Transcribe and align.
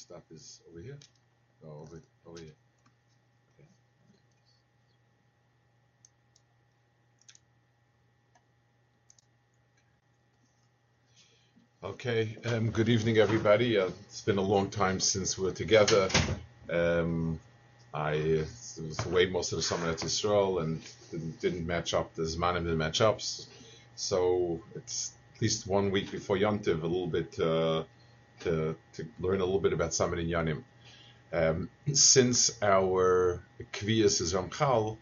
This 0.00 0.06
stuff 0.06 0.22
is 0.30 0.60
over 0.70 0.80
here? 0.80 0.98
Over, 1.62 2.00
over 2.26 2.40
here. 2.40 2.54
Okay, 11.84 12.38
um, 12.46 12.70
good 12.70 12.88
evening, 12.88 13.18
everybody. 13.18 13.76
Uh, 13.76 13.90
it's 14.08 14.22
been 14.22 14.38
a 14.38 14.42
long 14.42 14.70
time 14.70 15.00
since 15.00 15.38
we're 15.38 15.52
together. 15.52 16.08
Um, 16.70 17.38
I 17.92 18.46
was 18.78 19.04
away 19.04 19.26
most 19.26 19.52
of 19.52 19.56
the 19.56 19.62
summer 19.62 19.90
at 19.90 20.02
Israel 20.02 20.60
and 20.60 20.80
didn't, 21.10 21.38
didn't 21.42 21.66
match 21.66 21.92
up. 21.92 22.14
The 22.14 22.22
Zmanim 22.22 22.62
didn't 22.62 22.78
match 22.78 23.02
up. 23.02 23.20
So 23.96 24.62
it's 24.74 25.12
at 25.34 25.42
least 25.42 25.66
one 25.66 25.90
week 25.90 26.10
before 26.10 26.38
Yontiv, 26.38 26.82
a 26.82 26.86
little 26.86 27.06
bit 27.06 27.38
uh, 27.38 27.84
to, 28.40 28.76
to 28.94 29.06
learn 29.18 29.40
a 29.40 29.44
little 29.44 29.60
bit 29.60 29.72
about 29.72 29.90
Samad 29.90 30.28
Yanim. 30.28 30.62
Um, 31.32 31.70
since 31.92 32.60
our 32.62 33.42
Kviyas 33.72 34.20
is 34.20 34.34
Ramchal, 34.34 34.96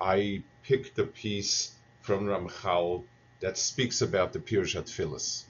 I 0.00 0.42
picked 0.62 0.98
a 0.98 1.04
piece 1.04 1.72
from 2.02 2.26
Ramchal 2.26 3.04
that 3.40 3.58
speaks 3.58 4.02
about 4.02 4.32
the 4.32 4.38
Pirshat 4.38 4.88
Phyllis. 4.88 5.44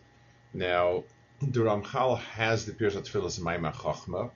Now, 0.54 1.04
the 1.40 1.60
Ramchal 1.60 2.18
has 2.18 2.64
the 2.64 2.72
Pirshat 2.72 3.04
Tfilas 3.08 3.40
Maamar 3.40 3.74
HaChochma. 3.74 4.30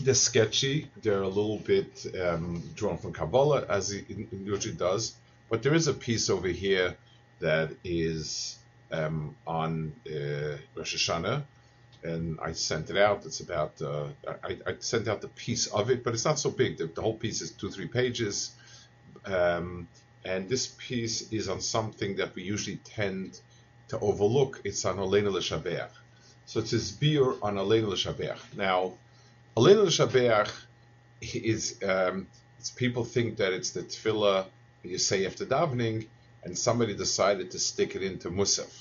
They're 0.00 0.14
sketchy. 0.14 0.90
They're 1.02 1.22
a 1.22 1.28
little 1.28 1.58
bit 1.58 2.06
um, 2.20 2.62
drawn 2.74 2.98
from 2.98 3.12
Kabbalah, 3.12 3.66
as 3.68 3.90
he 3.90 4.28
usually 4.32 4.74
does. 4.74 5.14
But 5.48 5.62
there 5.62 5.74
is 5.74 5.86
a 5.86 5.94
piece 5.94 6.28
over 6.28 6.48
here 6.48 6.96
that 7.40 7.70
is 7.84 8.56
um, 8.92 9.34
on 9.46 9.92
uh, 10.08 10.56
Rosh 10.74 10.94
Hashanah, 10.96 11.42
and 12.02 12.38
I 12.40 12.52
sent 12.52 12.90
it 12.90 12.96
out. 12.96 13.24
It's 13.26 13.40
about 13.40 13.80
uh, 13.82 14.08
I, 14.44 14.58
I, 14.66 14.74
sent 14.78 15.08
out 15.08 15.20
the 15.20 15.28
piece 15.28 15.66
of 15.66 15.90
it, 15.90 16.04
but 16.04 16.14
it's 16.14 16.24
not 16.24 16.38
so 16.38 16.50
big. 16.50 16.78
The, 16.78 16.86
the 16.86 17.02
whole 17.02 17.14
piece 17.16 17.40
is 17.40 17.50
two 17.50 17.70
three 17.70 17.88
pages, 17.88 18.52
um, 19.24 19.88
and 20.24 20.48
this 20.48 20.74
piece 20.78 21.32
is 21.32 21.48
on 21.48 21.60
something 21.60 22.16
that 22.16 22.34
we 22.34 22.42
usually 22.42 22.76
tend 22.76 23.40
to 23.88 23.98
overlook, 24.00 24.60
it's 24.64 24.84
on 24.84 24.96
Aleinu 24.96 25.32
L'Shabeach. 25.32 25.90
So 26.46 26.60
it's 26.60 26.70
his 26.70 26.90
beer 26.92 27.24
on 27.42 27.56
Aleinu 27.56 27.88
L'Shabeach. 27.88 28.38
Now, 28.56 28.94
Aleinu 29.56 29.86
L'Shabeach 29.86 30.50
is, 31.20 31.80
um, 31.82 32.26
people 32.76 33.04
think 33.04 33.36
that 33.36 33.52
it's 33.52 33.70
the 33.70 33.82
tefillah 33.82 34.46
you 34.82 34.98
say 34.98 35.26
after 35.26 35.44
davening, 35.44 36.06
and 36.46 36.56
somebody 36.56 36.94
decided 36.94 37.50
to 37.50 37.58
stick 37.58 37.96
it 37.96 38.04
into 38.04 38.30
Musaf. 38.30 38.72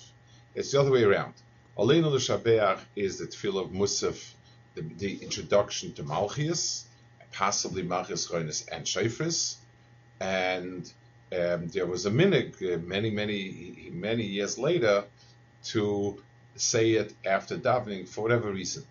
It's 0.54 0.72
the 0.72 0.80
other 0.80 0.92
way 0.92 1.04
around. 1.04 1.34
Aleinu 1.76 2.12
L'Shabeach 2.12 2.80
is 2.96 3.18
the 3.18 3.26
tefillah 3.26 3.66
of 3.66 3.72
Musaf, 3.72 4.34
the, 4.76 4.82
the 4.82 5.16
introduction 5.24 5.92
to 5.94 6.04
Malchias, 6.04 6.84
possibly 7.34 7.82
Malchias 7.82 8.30
Chonis 8.30 8.68
and 8.72 8.86
Shofris, 8.86 9.56
and 10.20 10.94
um, 11.34 11.68
there 11.70 11.88
was 11.88 12.06
a 12.06 12.12
minute 12.12 12.56
uh, 12.62 12.78
many, 12.78 13.10
many, 13.10 13.90
many 13.92 14.24
years 14.24 14.60
later 14.60 15.04
to 15.64 16.22
say 16.56 16.92
it 16.92 17.14
after 17.26 17.58
davening 17.58 18.08
for 18.08 18.22
whatever 18.22 18.52
reason. 18.52 18.84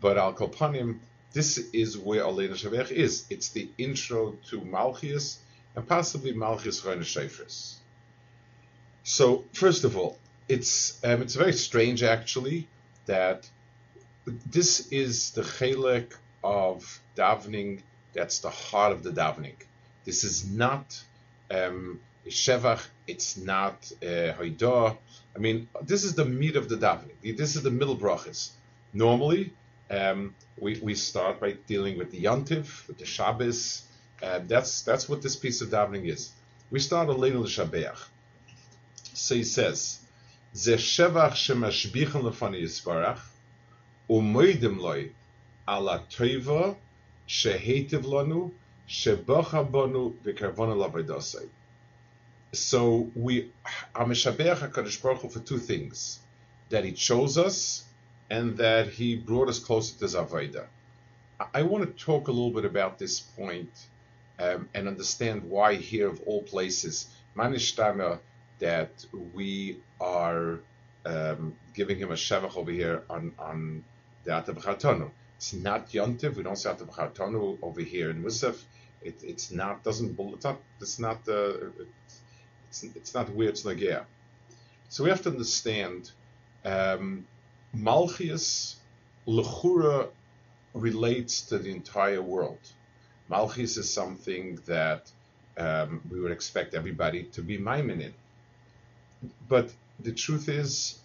But 0.00 0.16
Al 0.16 0.32
Kopanim, 0.32 1.00
this 1.32 1.58
is 1.58 1.98
where 1.98 2.22
Aleinu 2.22 2.52
Shavech 2.52 2.92
is. 2.92 3.26
It's 3.30 3.48
the 3.48 3.68
intro 3.78 4.36
to 4.50 4.60
Malchias 4.60 5.38
and 5.74 5.86
possibly 5.88 6.34
Malchias 6.34 6.84
Choin 6.84 7.00
Shefris. 7.00 7.75
So, 9.08 9.44
first 9.52 9.84
of 9.84 9.96
all, 9.96 10.18
it's 10.48 10.98
um, 11.04 11.22
it's 11.22 11.36
very 11.36 11.52
strange 11.52 12.02
actually 12.02 12.66
that 13.06 13.48
this 14.50 14.88
is 14.90 15.30
the 15.30 15.42
chelek 15.42 16.10
of 16.42 17.00
davening. 17.16 17.82
That's 18.14 18.40
the 18.40 18.50
heart 18.50 18.90
of 18.90 19.04
the 19.04 19.12
davening. 19.12 19.54
This 20.04 20.24
is 20.24 20.50
not 20.50 21.00
um, 21.52 22.00
Shevach, 22.28 22.84
it's 23.06 23.36
not 23.36 23.92
uh, 24.02 24.34
Haidah. 24.38 24.98
I 25.36 25.38
mean, 25.38 25.68
this 25.82 26.02
is 26.02 26.16
the 26.16 26.24
meat 26.24 26.56
of 26.56 26.68
the 26.68 26.76
davening. 26.76 27.36
This 27.36 27.54
is 27.54 27.62
the 27.62 27.70
middle 27.70 27.96
brachas. 27.96 28.50
Normally, 28.92 29.52
um, 29.88 30.34
we, 30.58 30.80
we 30.80 30.96
start 30.96 31.38
by 31.38 31.52
dealing 31.68 31.96
with 31.96 32.10
the 32.10 32.24
Yantiv, 32.24 32.88
with 32.88 32.98
the 32.98 33.06
Shabbos. 33.06 33.82
Uh, 34.20 34.40
that's 34.48 34.82
that's 34.82 35.08
what 35.08 35.22
this 35.22 35.36
piece 35.36 35.60
of 35.60 35.68
davening 35.68 36.08
is. 36.08 36.32
We 36.72 36.80
start 36.80 37.08
a 37.08 37.12
Aleinu 37.12 37.44
L'Shabeach. 37.44 38.08
So 39.18 39.34
he 39.34 39.44
says, 39.44 39.98
Ze 40.54 40.74
Shevach 40.74 41.32
Shemashbichen 41.32 42.22
Lefani 42.22 42.62
Yisparach, 42.62 43.18
Umoidim 44.10 44.78
Loi, 44.78 45.10
Ala 45.66 46.04
Toiva, 46.10 46.76
Shehetiv 47.26 48.04
Lanu, 48.04 48.52
so 52.52 53.10
we 53.16 53.50
are 53.94 54.04
Meshabeach 54.04 54.58
HaKadosh 54.58 55.02
Baruch 55.02 55.22
Hu 55.22 55.28
for 55.30 55.40
two 55.40 55.58
things. 55.58 56.20
That 56.68 56.84
He 56.84 56.92
chose 56.92 57.38
us 57.38 57.84
and 58.28 58.58
that 58.58 58.88
He 58.90 59.16
brought 59.16 59.48
us 59.48 59.58
closer 59.58 59.98
to 59.98 60.04
Zavaida. 60.04 60.66
I 61.54 61.62
want 61.62 61.84
to 61.84 62.04
talk 62.04 62.28
a 62.28 62.32
little 62.32 62.52
bit 62.52 62.66
about 62.66 62.98
this 62.98 63.18
point, 63.18 63.70
um, 64.38 64.68
and 64.74 64.86
understand 64.86 65.44
why 65.44 65.74
here 65.76 66.06
of 66.06 66.20
all 66.26 66.42
places, 66.42 67.08
Manishtana, 67.34 68.20
that 68.58 69.04
we 69.34 69.78
are 70.00 70.60
um, 71.04 71.54
giving 71.74 71.98
him 71.98 72.10
a 72.10 72.14
Shevach 72.14 72.56
over 72.56 72.70
here 72.70 73.02
on, 73.08 73.32
on 73.38 73.84
the 74.24 74.30
Atabachatonu. 74.30 75.10
It's 75.36 75.52
not 75.52 75.90
Yontiv, 75.90 76.36
we 76.36 76.42
don't 76.42 76.56
say 76.56 76.70
Atabachatonu 76.70 77.58
over 77.62 77.80
here 77.80 78.10
in 78.10 78.22
Musaf 78.22 78.56
it, 79.06 79.22
it's 79.22 79.50
not 79.50 79.84
doesn't 79.84 80.18
it's 80.18 80.44
not 80.44 80.60
it's 80.80 80.98
not 80.98 81.28
uh, 81.28 81.52
it's, 82.68 82.82
it's 82.82 83.14
not 83.14 83.30
where 83.34 83.48
it's 83.48 83.62
nagea. 83.62 84.04
So 84.88 85.04
we 85.04 85.10
have 85.10 85.22
to 85.22 85.30
understand 85.30 86.10
um, 86.64 87.26
Malchias 87.74 88.76
lechura 89.26 90.08
relates 90.74 91.42
to 91.42 91.58
the 91.58 91.70
entire 91.70 92.22
world. 92.22 92.64
Malchus 93.28 93.76
is 93.76 93.92
something 93.92 94.58
that 94.66 95.10
um, 95.56 96.00
we 96.10 96.20
would 96.20 96.32
expect 96.32 96.74
everybody 96.74 97.24
to 97.24 97.42
be 97.42 97.58
maimin 97.58 98.00
in. 98.00 98.14
But 99.48 99.72
the 100.00 100.12
truth 100.12 100.48
is, 100.48 100.98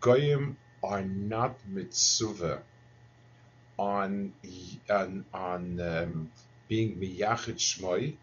goyim 0.00 0.56
are 0.82 1.02
not 1.02 1.56
mitzvah 1.68 2.62
on 3.78 4.32
on, 4.90 5.24
on 5.32 5.80
um, 5.80 6.30
being 6.68 6.96
miyachid 6.96 7.56
shmoi, 7.56 8.16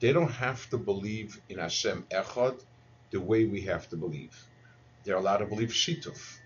they 0.00 0.12
don't 0.12 0.32
have 0.32 0.68
to 0.70 0.78
believe 0.78 1.40
in 1.48 1.58
Hashem 1.58 2.06
Echad 2.10 2.60
the 3.10 3.20
way 3.20 3.44
we 3.44 3.62
have 3.62 3.88
to 3.90 3.96
believe. 3.96 4.46
They're 5.04 5.16
allowed 5.16 5.38
to 5.38 5.46
believe 5.46 5.70
shituf. 5.70 6.38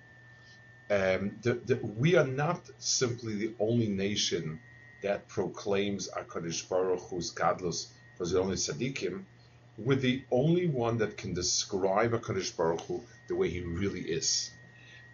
Um, 0.91 1.38
the, 1.43 1.54
the, 1.54 1.77
we 1.77 2.16
are 2.16 2.27
not 2.27 2.60
simply 2.78 3.34
the 3.36 3.54
only 3.59 3.89
nation 3.89 4.60
that 5.03 5.28
proclaims 5.28 6.09
Hakadosh 6.10 6.69
Baruch 6.69 7.01
Hu's 7.10 7.33
gadlus 7.33 7.89
for 8.16 8.27
the 8.27 8.41
only 8.41 8.57
tzaddikim. 8.57 9.24
We're 9.76 9.97
the 9.97 10.24
only 10.30 10.68
one 10.68 10.98
that 10.98 11.16
can 11.16 11.34
describe 11.34 12.12
Hakadosh 12.12 12.56
Baruch 12.56 12.82
Hu 12.82 13.03
the 13.28 13.34
way 13.34 13.50
he 13.50 13.60
really 13.60 14.03
is. 14.03 14.50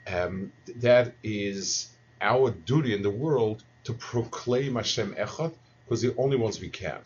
Um, 0.06 0.52
that 0.76 1.14
is 1.22 1.88
our 2.20 2.50
duty 2.50 2.94
in 2.94 3.02
the 3.02 3.10
world 3.10 3.64
to 3.84 3.94
proclaim 3.94 4.74
Hashem 4.74 5.14
Echad 5.14 5.54
because 5.84 6.02
the 6.02 6.14
only 6.16 6.36
ones 6.36 6.60
we 6.60 6.68
can. 6.68 7.00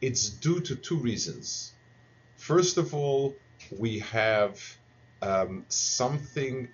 It's 0.00 0.28
due 0.28 0.60
to 0.60 0.76
two 0.76 0.98
reasons. 0.98 1.72
First 2.36 2.76
of 2.76 2.94
all, 2.94 3.34
we 3.70 4.00
have 4.00 4.60
um, 5.22 5.64
something, 5.68 6.68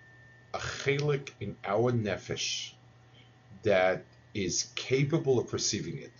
a 0.54 0.58
chelik 0.58 1.30
in 1.40 1.56
our 1.64 1.92
nefesh 1.92 2.72
that 3.62 4.04
is 4.34 4.70
capable 4.74 5.38
of 5.38 5.48
perceiving 5.48 5.98
it. 5.98 6.12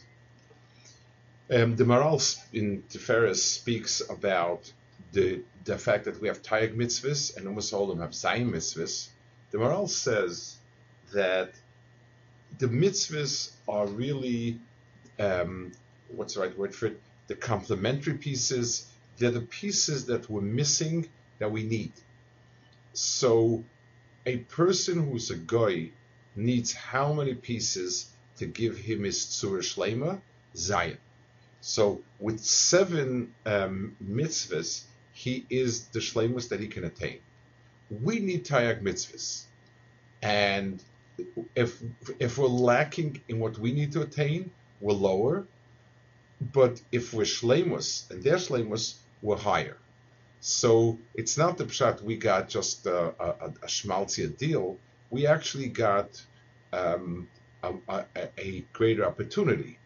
Um, 1.51 1.77
the 1.77 1.85
Maharal 1.85 2.21
in 2.53 2.83
Tiferes 2.91 3.37
speaks 3.37 4.03
about 4.09 4.71
the 5.13 5.43
the 5.65 5.79
fact 5.79 6.05
that 6.05 6.21
we 6.21 6.29
have 6.29 6.43
Taryag 6.43 6.75
mitzvahs 6.77 7.37
and 7.37 7.47
almost 7.47 7.73
all 7.73 7.85
of 7.85 7.89
them 7.89 8.01
have 8.01 8.11
Zayin 8.11 8.51
mitzvahs. 8.51 9.09
The 9.51 9.59
Maharal 9.59 9.89
says 9.89 10.57
that 11.13 11.53
the 12.59 12.67
mitzvahs 12.67 13.53
are 13.67 13.87
really 13.87 14.61
um, 15.19 15.73
what's 16.09 16.35
the 16.35 16.41
right 16.41 16.57
word 16.59 16.75
for 16.75 16.87
it? 16.87 17.01
The 17.27 17.35
complementary 17.35 18.15
pieces. 18.15 18.87
They're 19.17 19.31
the 19.31 19.41
pieces 19.41 20.07
that 20.07 20.31
we're 20.31 20.41
missing 20.41 21.09
that 21.39 21.51
we 21.51 21.65
need. 21.65 21.93
So, 22.93 23.65
a 24.27 24.39
person 24.39 25.09
who's 25.09 25.31
a 25.31 25.37
guy 25.37 25.91
needs 26.37 26.73
how 26.73 27.13
many 27.13 27.35
pieces 27.35 28.11
to 28.37 28.47
give 28.47 28.77
him 28.79 29.05
his 29.05 29.19
tzur 29.19 29.59
shlema? 29.59 30.21
Zion. 30.55 30.99
So, 31.61 32.03
with 32.21 32.41
seven 32.41 33.35
um, 33.45 33.97
mitzvahs, 34.03 34.85
he 35.13 35.45
is 35.51 35.87
the 35.89 35.99
shlemus 35.99 36.49
that 36.51 36.61
he 36.61 36.69
can 36.69 36.85
attain. 36.85 37.19
We 37.91 38.21
need 38.21 38.45
taryag 38.45 38.83
mitzvahs, 38.83 39.45
and 40.23 40.83
if 41.55 41.83
if 42.19 42.39
we're 42.39 42.47
lacking 42.47 43.21
in 43.29 43.41
what 43.41 43.59
we 43.59 43.73
need 43.73 43.93
to 43.93 44.03
attain, 44.03 44.51
we're 44.81 44.93
lower. 44.93 45.47
But 46.41 46.81
if 46.93 47.13
we're 47.13 47.25
shlemus 47.25 48.09
and 48.11 48.23
they're 48.23 48.37
shlemus, 48.37 48.95
we're 49.23 49.37
higher. 49.37 49.77
So 50.41 50.99
it's 51.15 51.37
not 51.37 51.59
the 51.59 51.65
pshat 51.65 52.01
we 52.03 52.17
got 52.17 52.49
just 52.49 52.87
a, 52.87 53.13
a, 53.21 53.53
a 53.63 53.69
schmaltzier 53.69 54.29
deal. 54.29 54.79
We 55.11 55.27
actually 55.27 55.69
got 55.69 56.25
um, 56.73 57.29
a, 57.63 57.75
a, 57.89 58.05
a, 58.39 58.65
greater 58.73 59.05
opportunity, 59.05 59.79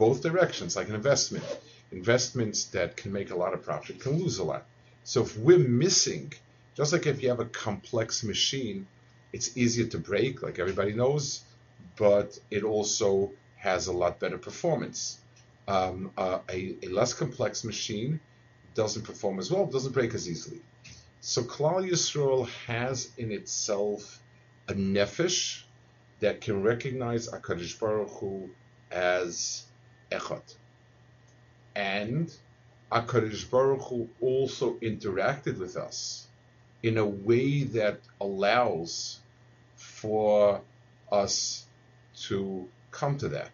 both 0.00 0.22
directions, 0.22 0.76
like 0.76 0.88
an 0.88 0.94
investment. 0.94 1.44
Investments 1.92 2.64
that 2.76 2.96
can 2.96 3.12
make 3.12 3.30
a 3.30 3.36
lot 3.36 3.52
of 3.52 3.62
profit 3.62 4.00
can 4.00 4.18
lose 4.18 4.38
a 4.38 4.44
lot. 4.44 4.64
So 5.04 5.20
if 5.20 5.36
we're 5.36 5.58
missing, 5.58 6.32
just 6.74 6.94
like 6.94 7.06
if 7.06 7.22
you 7.22 7.28
have 7.28 7.40
a 7.40 7.44
complex 7.44 8.24
machine, 8.24 8.86
it's 9.34 9.56
easier 9.58 9.86
to 9.88 9.98
break, 9.98 10.42
like 10.42 10.58
everybody 10.58 10.94
knows, 10.94 11.42
but 11.96 12.38
it 12.50 12.64
also 12.64 13.32
has 13.56 13.88
a 13.88 13.92
lot 13.92 14.18
better 14.18 14.38
performance. 14.38 15.18
Um, 15.68 16.12
uh, 16.16 16.38
a, 16.48 16.76
a, 16.82 16.88
less 16.88 17.12
complex 17.12 17.62
machine 17.62 18.20
doesn't 18.74 19.02
perform 19.02 19.38
as 19.38 19.50
well, 19.50 19.66
doesn't 19.66 19.92
break 19.92 20.14
as 20.14 20.28
easily. 20.28 20.62
So 21.20 21.42
Klal 21.42 21.86
Yisrael 21.86 22.48
has 22.66 23.10
in 23.18 23.30
itself 23.32 24.22
a 24.66 24.72
nefesh 24.72 25.62
that 26.20 26.40
can 26.40 26.62
recognize 26.62 27.28
Akadosh 27.28 27.78
Baruch 27.78 28.10
Hu 28.18 28.48
as 28.90 29.66
echad, 30.10 30.54
and 31.74 32.32
Akadosh 32.90 33.48
Baruch 33.48 33.82
Hu 33.82 34.08
also 34.20 34.74
interacted 34.74 35.58
with 35.58 35.76
us 35.76 36.26
in 36.82 36.98
a 36.98 37.06
way 37.06 37.62
that 37.64 38.00
allows 38.20 39.20
for 39.76 40.60
us 41.12 41.66
to 42.22 42.68
come 42.90 43.16
to 43.18 43.28
that. 43.28 43.52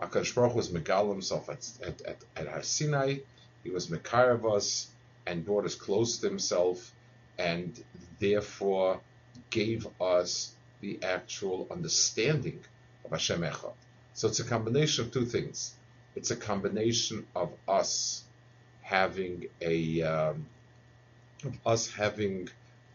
Akash 0.00 0.34
Baruch 0.34 0.54
was 0.54 0.70
Megal 0.70 1.10
himself 1.10 1.48
at, 1.50 1.68
at, 1.82 2.00
at, 2.02 2.24
at 2.36 2.48
Har 2.48 2.62
Sinai. 2.62 3.18
He 3.64 3.70
was 3.70 3.88
Mekar 3.88 4.56
us 4.56 4.88
and 5.26 5.44
brought 5.44 5.66
us 5.66 5.74
close 5.74 6.18
to 6.18 6.28
himself 6.28 6.92
and 7.36 7.82
therefore 8.18 9.00
gave 9.50 9.86
us 10.00 10.54
the 10.80 11.02
actual 11.02 11.66
understanding 11.70 12.60
of 13.04 13.10
Hashem 13.10 13.42
Echad. 13.42 13.74
So 14.14 14.28
it's 14.28 14.40
a 14.40 14.44
combination 14.44 15.04
of 15.04 15.12
two 15.12 15.26
things. 15.26 15.74
It's 16.18 16.32
a 16.32 16.36
combination 16.36 17.28
of 17.36 17.52
us 17.68 18.24
having 18.82 19.46
a 19.60 20.02
um, 20.02 20.46
us 21.64 21.88
having 21.92 22.48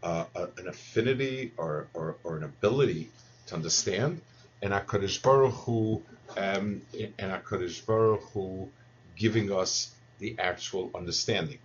uh, 0.03 0.25
a, 0.35 0.41
an 0.57 0.67
affinity 0.67 1.53
or, 1.55 1.87
or, 1.93 2.17
or, 2.25 2.35
an 2.35 2.43
ability 2.43 3.09
to 3.45 3.55
understand, 3.55 4.19
and 4.61 4.73
HaKadosh 4.73 5.21
Baruch 5.23 5.53
Hu, 5.53 6.01
um, 6.35 6.81
and 6.93 7.31
HaKadosh 7.31 7.85
Baruch 7.85 8.23
Hu 8.33 8.67
giving 9.15 9.53
us 9.53 9.95
the 10.19 10.35
actual 10.37 10.91
understanding. 10.93 11.59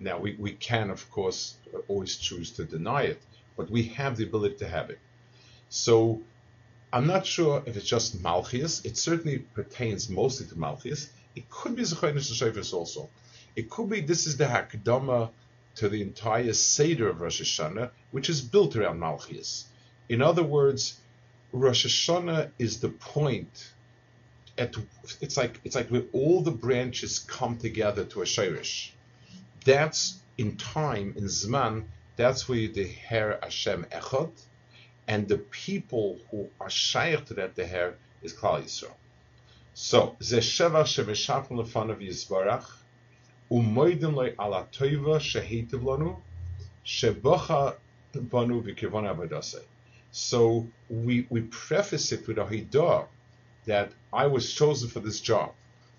Now, 0.00 0.18
we, 0.18 0.34
we 0.34 0.50
can, 0.50 0.90
of 0.90 1.08
course, 1.12 1.54
always 1.86 2.16
choose 2.16 2.50
to 2.56 2.64
deny 2.64 3.02
it, 3.02 3.22
but 3.56 3.70
we 3.70 3.84
have 3.98 4.16
the 4.16 4.24
ability 4.24 4.56
to 4.56 4.68
have 4.68 4.90
it. 4.90 4.98
So, 5.68 6.20
I'm 6.92 7.06
not 7.06 7.26
sure 7.26 7.62
if 7.66 7.76
it's 7.76 7.86
just 7.86 8.22
Malchias. 8.22 8.84
It 8.84 8.96
certainly 8.96 9.38
pertains 9.38 10.08
mostly 10.08 10.46
to 10.46 10.54
Malchias. 10.54 11.10
It 11.34 11.50
could 11.50 11.76
be 11.76 11.82
Zechonis 11.82 12.32
Shofis 12.32 12.72
also. 12.72 13.10
It 13.54 13.68
could 13.68 13.90
be 13.90 14.00
this 14.00 14.26
is 14.26 14.36
the 14.36 14.46
Hakdama 14.46 15.30
to 15.76 15.88
the 15.88 16.00
entire 16.02 16.52
Seder 16.52 17.08
of 17.08 17.20
Rosh 17.20 17.42
Hashanah, 17.42 17.90
which 18.10 18.30
is 18.30 18.40
built 18.40 18.74
around 18.74 18.98
Malchus. 18.98 19.66
In 20.08 20.22
other 20.22 20.42
words, 20.42 20.98
Rosh 21.52 21.86
Hashanah 21.86 22.50
is 22.58 22.80
the 22.80 22.88
point 22.88 23.72
at 24.56 24.74
it's 25.20 25.36
like 25.36 25.60
it's 25.64 25.76
like 25.76 25.88
where 25.88 26.04
all 26.12 26.42
the 26.42 26.50
branches 26.50 27.20
come 27.20 27.58
together 27.58 28.04
to 28.06 28.22
a 28.22 28.24
shirish. 28.24 28.90
That's 29.64 30.18
in 30.36 30.56
time, 30.56 31.14
in 31.16 31.24
Zman, 31.24 31.84
that's 32.16 32.48
where 32.48 32.68
the 32.68 32.88
Her 33.08 33.38
Hashem 33.42 33.86
Echad, 33.92 34.32
and 35.08 35.26
the 35.26 35.38
people 35.38 36.18
who 36.30 36.48
are 36.60 36.70
shaykh 36.70 37.24
to 37.26 37.34
that 37.34 37.56
Deher 37.56 37.94
is 38.22 38.32
Klal 38.34 38.62
Yisrael. 38.62 38.92
So, 39.74 40.16
Ze 40.22 40.38
Sheva 40.38 40.84
Shemeshachim 40.84 41.50
Lefanav 41.50 42.00
Yisbarach, 42.06 42.66
umoidim 43.50 44.14
loy 44.14 44.34
ala 44.38 44.66
toiva 44.70 45.18
shehitiv 45.18 45.82
lanu 45.82 46.16
shebacha 46.84 47.74
banu 48.14 48.62
v'kivon 48.62 49.06
avodase. 49.12 49.62
So 50.10 50.66
we 50.90 51.26
we 51.30 51.42
preface 51.42 52.12
it 52.12 52.26
with 52.26 52.38
a 52.38 52.44
hidah 52.44 53.06
that 53.66 53.92
I 54.12 54.26
was 54.26 54.52
chosen 54.52 54.88
for 54.88 55.00
this 55.00 55.20
job 55.20 55.52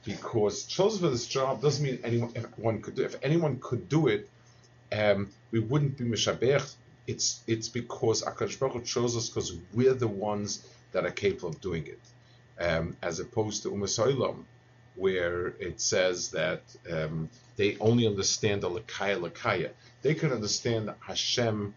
because 0.03 0.63
chosen 0.63 1.01
for 1.01 1.09
this 1.09 1.27
job 1.27 1.61
doesn't 1.61 1.83
mean 1.83 1.99
anyone 2.03 2.81
could 2.81 2.95
do. 2.95 3.03
it. 3.03 3.13
If 3.13 3.15
anyone 3.23 3.59
could 3.59 3.89
do 3.89 4.07
it, 4.07 4.29
um, 4.91 5.29
we 5.51 5.59
wouldn't 5.59 5.97
be 5.97 6.05
mishabech. 6.05 6.75
It's 7.07 7.41
it's 7.47 7.69
because 7.69 8.21
Akash 8.23 8.59
Baruch 8.59 8.85
chose 8.85 9.17
us 9.17 9.29
because 9.29 9.55
we're 9.73 9.93
the 9.93 10.07
ones 10.07 10.67
that 10.91 11.05
are 11.05 11.11
capable 11.11 11.49
of 11.49 11.61
doing 11.61 11.87
it, 11.87 11.99
um, 12.59 12.95
as 13.01 13.19
opposed 13.19 13.63
to 13.63 13.69
Umasoilam, 13.69 14.43
where 14.95 15.47
it 15.59 15.81
says 15.81 16.29
that 16.31 16.61
um, 16.91 17.29
they 17.55 17.77
only 17.77 18.05
understand 18.07 18.61
the 18.61 18.69
Lakaya 18.69 19.19
Lakaya. 19.19 19.71
They 20.01 20.13
can 20.13 20.31
understand 20.31 20.93
Hashem 20.99 21.73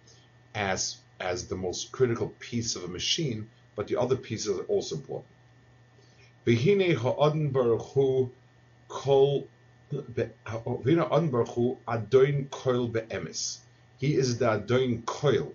as 0.54 0.98
as 1.20 1.46
the 1.46 1.56
most 1.56 1.92
critical 1.92 2.32
piece 2.40 2.76
of 2.76 2.84
a 2.84 2.88
machine, 2.88 3.48
but 3.76 3.86
the 3.86 3.96
other 3.96 4.16
pieces 4.16 4.58
are 4.58 4.64
also 4.64 4.96
important. 4.96 5.30
Behine 6.44 6.96
ha'adon 6.96 7.52
baruch 7.52 7.86
hu 7.94 8.30
kol 8.88 9.46
Vina 9.92 11.06
Baruch 11.06 11.78
Adoin 11.86 12.48
Koil 12.48 12.90
Be'emes. 12.90 13.58
He 14.01 14.15
is 14.15 14.37
the 14.37 14.45
Adoin 14.45 15.03
Koil. 15.03 15.53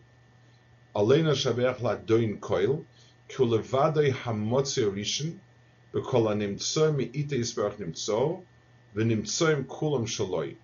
Alena 0.94 1.32
Shabeach 1.32 1.80
La 1.80 1.96
Adoin 1.96 2.38
Koil. 2.38 2.84
Kulevadoi 3.28 4.12
Hamotzi 4.12 4.84
Rishon 4.90 5.38
וכל 5.94 6.32
הנמצא 6.32 6.90
מאיתה 6.90 7.36
יסברך 7.36 7.80
נמצא, 7.80 8.12
ונמצאים 8.94 9.64
כולם 9.66 10.06
שלוי. 10.06 10.54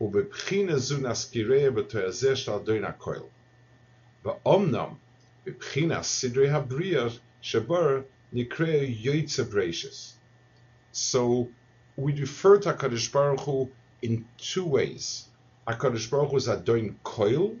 ובבחינה 0.00 0.78
זו 0.78 0.98
נזכיריה 0.98 1.70
בתואר 1.70 2.10
זה 2.10 2.36
של 2.36 2.52
אדון 2.52 2.84
הכהל. 2.84 3.22
ואומנם, 4.24 4.88
בבחינה 5.46 6.02
סדרי 6.02 6.50
הבריאה 6.50 7.06
שבר 7.40 8.00
נקרא 8.32 8.66
יועצה 8.82 9.44
ברשס. 9.44 10.16
So, 10.92 11.48
we 11.96 12.12
refer 12.12 12.58
to 12.58 12.72
HaKadosh 12.72 13.12
Baruch 13.12 13.40
Hu 13.40 13.70
in 14.02 14.24
two 14.38 14.64
ways. 14.64 15.28
HaKadosh 15.67 16.09
Baruch 16.09 16.31
Hu 16.31 16.37
is 16.37 16.47
Adon 16.49 16.97
Koil 17.03 17.57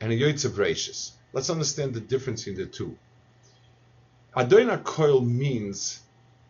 and 0.00 0.12
a 0.12 0.16
Yotze 0.16 0.48
Brachis. 0.48 1.12
Let's 1.32 1.50
understand 1.50 1.94
the 1.94 2.00
difference 2.00 2.46
in 2.46 2.54
the 2.54 2.66
two. 2.66 2.96
Adon 4.34 4.68
Koil 4.82 5.26
means 5.26 6.00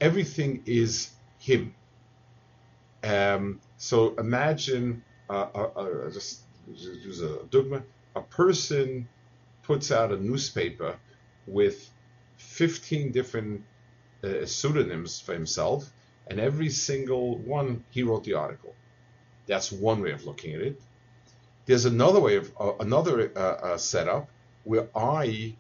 everything 0.01 0.63
is 0.67 1.11
him. 1.39 1.75
Um, 3.03 3.61
so 3.79 4.15
imagine, 4.17 5.03
uh, 5.29 5.47
uh, 5.55 5.71
uh, 5.77 6.11
just 6.11 6.41
use 6.69 7.21
a 7.21 7.45
dogma, 7.51 7.83
a 8.15 8.21
person 8.21 9.09
puts 9.63 9.91
out 9.91 10.13
a 10.13 10.17
newspaper 10.17 10.97
with 11.47 11.91
15 12.39 13.13
different 13.13 13.63
uh, 14.25 14.47
pseudonyms 14.47 15.21
for 15.21 15.35
himself, 15.35 15.91
and 16.29 16.41
every 16.41 16.71
single 16.71 17.39
one 17.39 17.85
he 17.91 18.03
wrote 18.03 18.25
the 18.25 18.35
article. 18.35 18.75
That's 19.47 19.71
one 19.73 20.03
way 20.03 20.13
of 20.13 20.25
looking 20.25 20.55
at 20.55 20.61
it. 20.61 20.81
There's 21.67 21.85
another 21.85 22.21
way 22.21 22.37
of 22.37 22.53
uh, 22.61 22.73
another 22.81 23.33
uh, 23.37 23.77
setup 23.77 24.29
where 24.65 24.89
I 24.95 25.55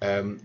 um, 0.00 0.40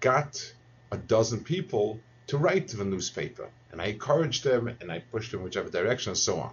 got 0.00 0.52
a 0.90 0.96
dozen 0.96 1.44
people 1.44 2.00
to 2.28 2.38
write 2.38 2.68
to 2.68 2.76
the 2.76 2.84
newspaper. 2.84 3.48
And 3.72 3.82
I 3.82 3.86
encourage 3.86 4.42
them 4.42 4.68
and 4.80 4.90
I 4.90 5.00
push 5.00 5.30
them 5.30 5.42
whichever 5.42 5.68
direction 5.68 6.10
and 6.10 6.18
so 6.18 6.40
on. 6.40 6.52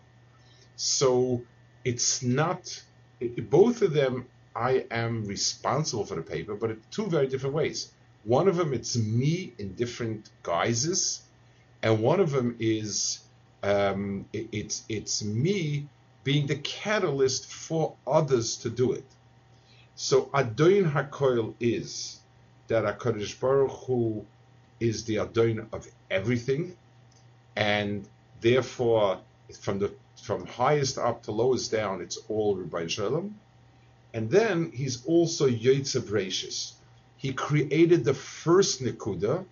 So 0.75 1.44
it's 1.84 2.24
not, 2.24 2.84
it, 3.20 3.50
both 3.50 3.82
of 3.82 3.94
them, 3.94 4.28
I 4.56 4.86
am 4.92 5.25
responsible 5.25 6.06
for 6.06 6.16
the 6.16 6.22
paper, 6.22 6.56
but 6.56 6.72
in 6.72 6.82
two 6.92 7.08
very 7.08 7.28
different 7.28 7.56
ways. 7.56 7.92
One 8.24 8.48
of 8.48 8.56
them 8.56 8.74
it's 8.74 8.96
me 8.98 9.54
in 9.60 9.75
different 9.75 10.30
guises, 10.44 11.22
and 11.84 12.02
one 12.02 12.20
of 12.20 12.32
them 12.32 12.56
is 12.60 13.20
um, 13.66 14.26
it, 14.32 14.48
it's 14.52 14.84
it's 14.88 15.24
me 15.24 15.88
being 16.24 16.46
the 16.48 16.58
catalyst 16.58 17.52
for 17.52 17.96
others 18.06 18.58
to 18.58 18.70
do 18.70 18.94
it. 18.94 19.06
So 19.96 20.30
Adon 20.34 20.92
Hakoil 20.92 21.54
is 21.60 22.20
that 22.68 22.84
Hakadosh 22.84 23.40
Baruch 23.40 23.72
Hu 23.86 24.26
is 24.80 25.06
the 25.06 25.20
Adon 25.20 25.68
of 25.72 25.88
everything, 26.12 26.76
and 27.56 28.08
therefore 28.42 29.20
from 29.60 29.80
the 29.80 29.92
from 30.22 30.46
highest 30.46 30.98
up 30.98 31.24
to 31.24 31.32
lowest 31.32 31.72
down, 31.72 32.02
it's 32.02 32.18
all 32.30 32.56
Rabbi 32.56 32.88
Shalom. 32.88 33.40
And 34.14 34.30
then 34.30 34.72
he's 34.72 35.06
also 35.06 35.48
Yotze 35.50 36.00
Bracious. 36.02 36.74
He 37.18 37.34
created 37.34 38.04
the 38.04 38.14
first 38.14 38.82
Nikuda, 38.82 39.46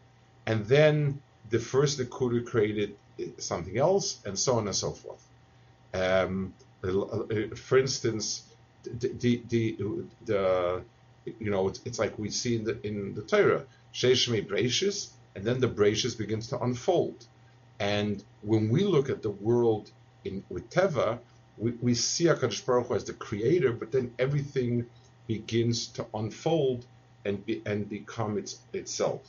and 0.46 0.65
then 0.65 1.22
the 1.50 1.60
first 1.60 2.00
Nikuda 2.00 2.46
created 2.46 2.96
something 3.38 3.77
else, 3.77 4.20
and 4.25 4.38
so 4.38 4.58
on 4.58 4.67
and 4.67 4.75
so 4.75 4.91
forth. 4.91 5.24
Um, 5.93 6.53
for 7.55 7.77
instance, 7.77 8.43
the, 8.84 9.08
the, 9.08 9.43
the, 9.48 9.77
the 10.25 10.84
you 11.39 11.51
know, 11.51 11.67
it's, 11.67 11.79
it's, 11.86 12.00
like 12.00 12.17
we 12.20 12.29
see 12.29 12.55
in 12.58 12.63
the 12.65 12.86
in 12.86 13.13
the 13.13 13.22
Torah, 13.22 13.63
Sheshme 13.93 14.48
Bracious, 14.48 15.12
and 15.36 15.46
then 15.46 15.60
the 15.60 15.67
Bracious 15.67 16.17
begins 16.17 16.48
to 16.50 16.60
unfold. 16.60 17.25
And 17.79 18.24
when 18.41 18.70
we 18.70 18.84
look 18.84 19.10
at 19.10 19.22
the 19.22 19.29
world 19.29 19.91
in 20.25 20.43
with 20.50 20.70
Teva, 20.70 21.20
we, 21.58 21.72
we 21.82 21.93
see 21.93 22.25
HaKadosh 22.25 22.65
Baruch 22.65 22.88
Hu 22.88 22.96
as 22.96 23.03
the 23.05 23.13
creator, 23.13 23.72
but 23.72 23.91
then 23.91 24.13
everything 24.20 24.86
begins 25.27 25.88
to 25.88 26.05
unfold 26.13 26.86
and 27.25 27.46
be, 27.46 27.62
and 27.65 27.88
become 27.89 28.38
its, 28.38 28.60
itself. 28.74 29.22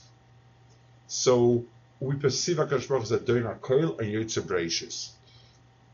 So 1.06 1.64
we 2.04 2.16
perceive 2.16 2.58
HaKadosh 2.58 2.88
Baruch 2.88 3.04
as 3.04 3.12
a 3.12 3.20
Doin 3.20 3.44
HaKoil 3.44 3.98
and 3.98 4.08
Yotze 4.12 4.42
Bracious. 4.42 5.10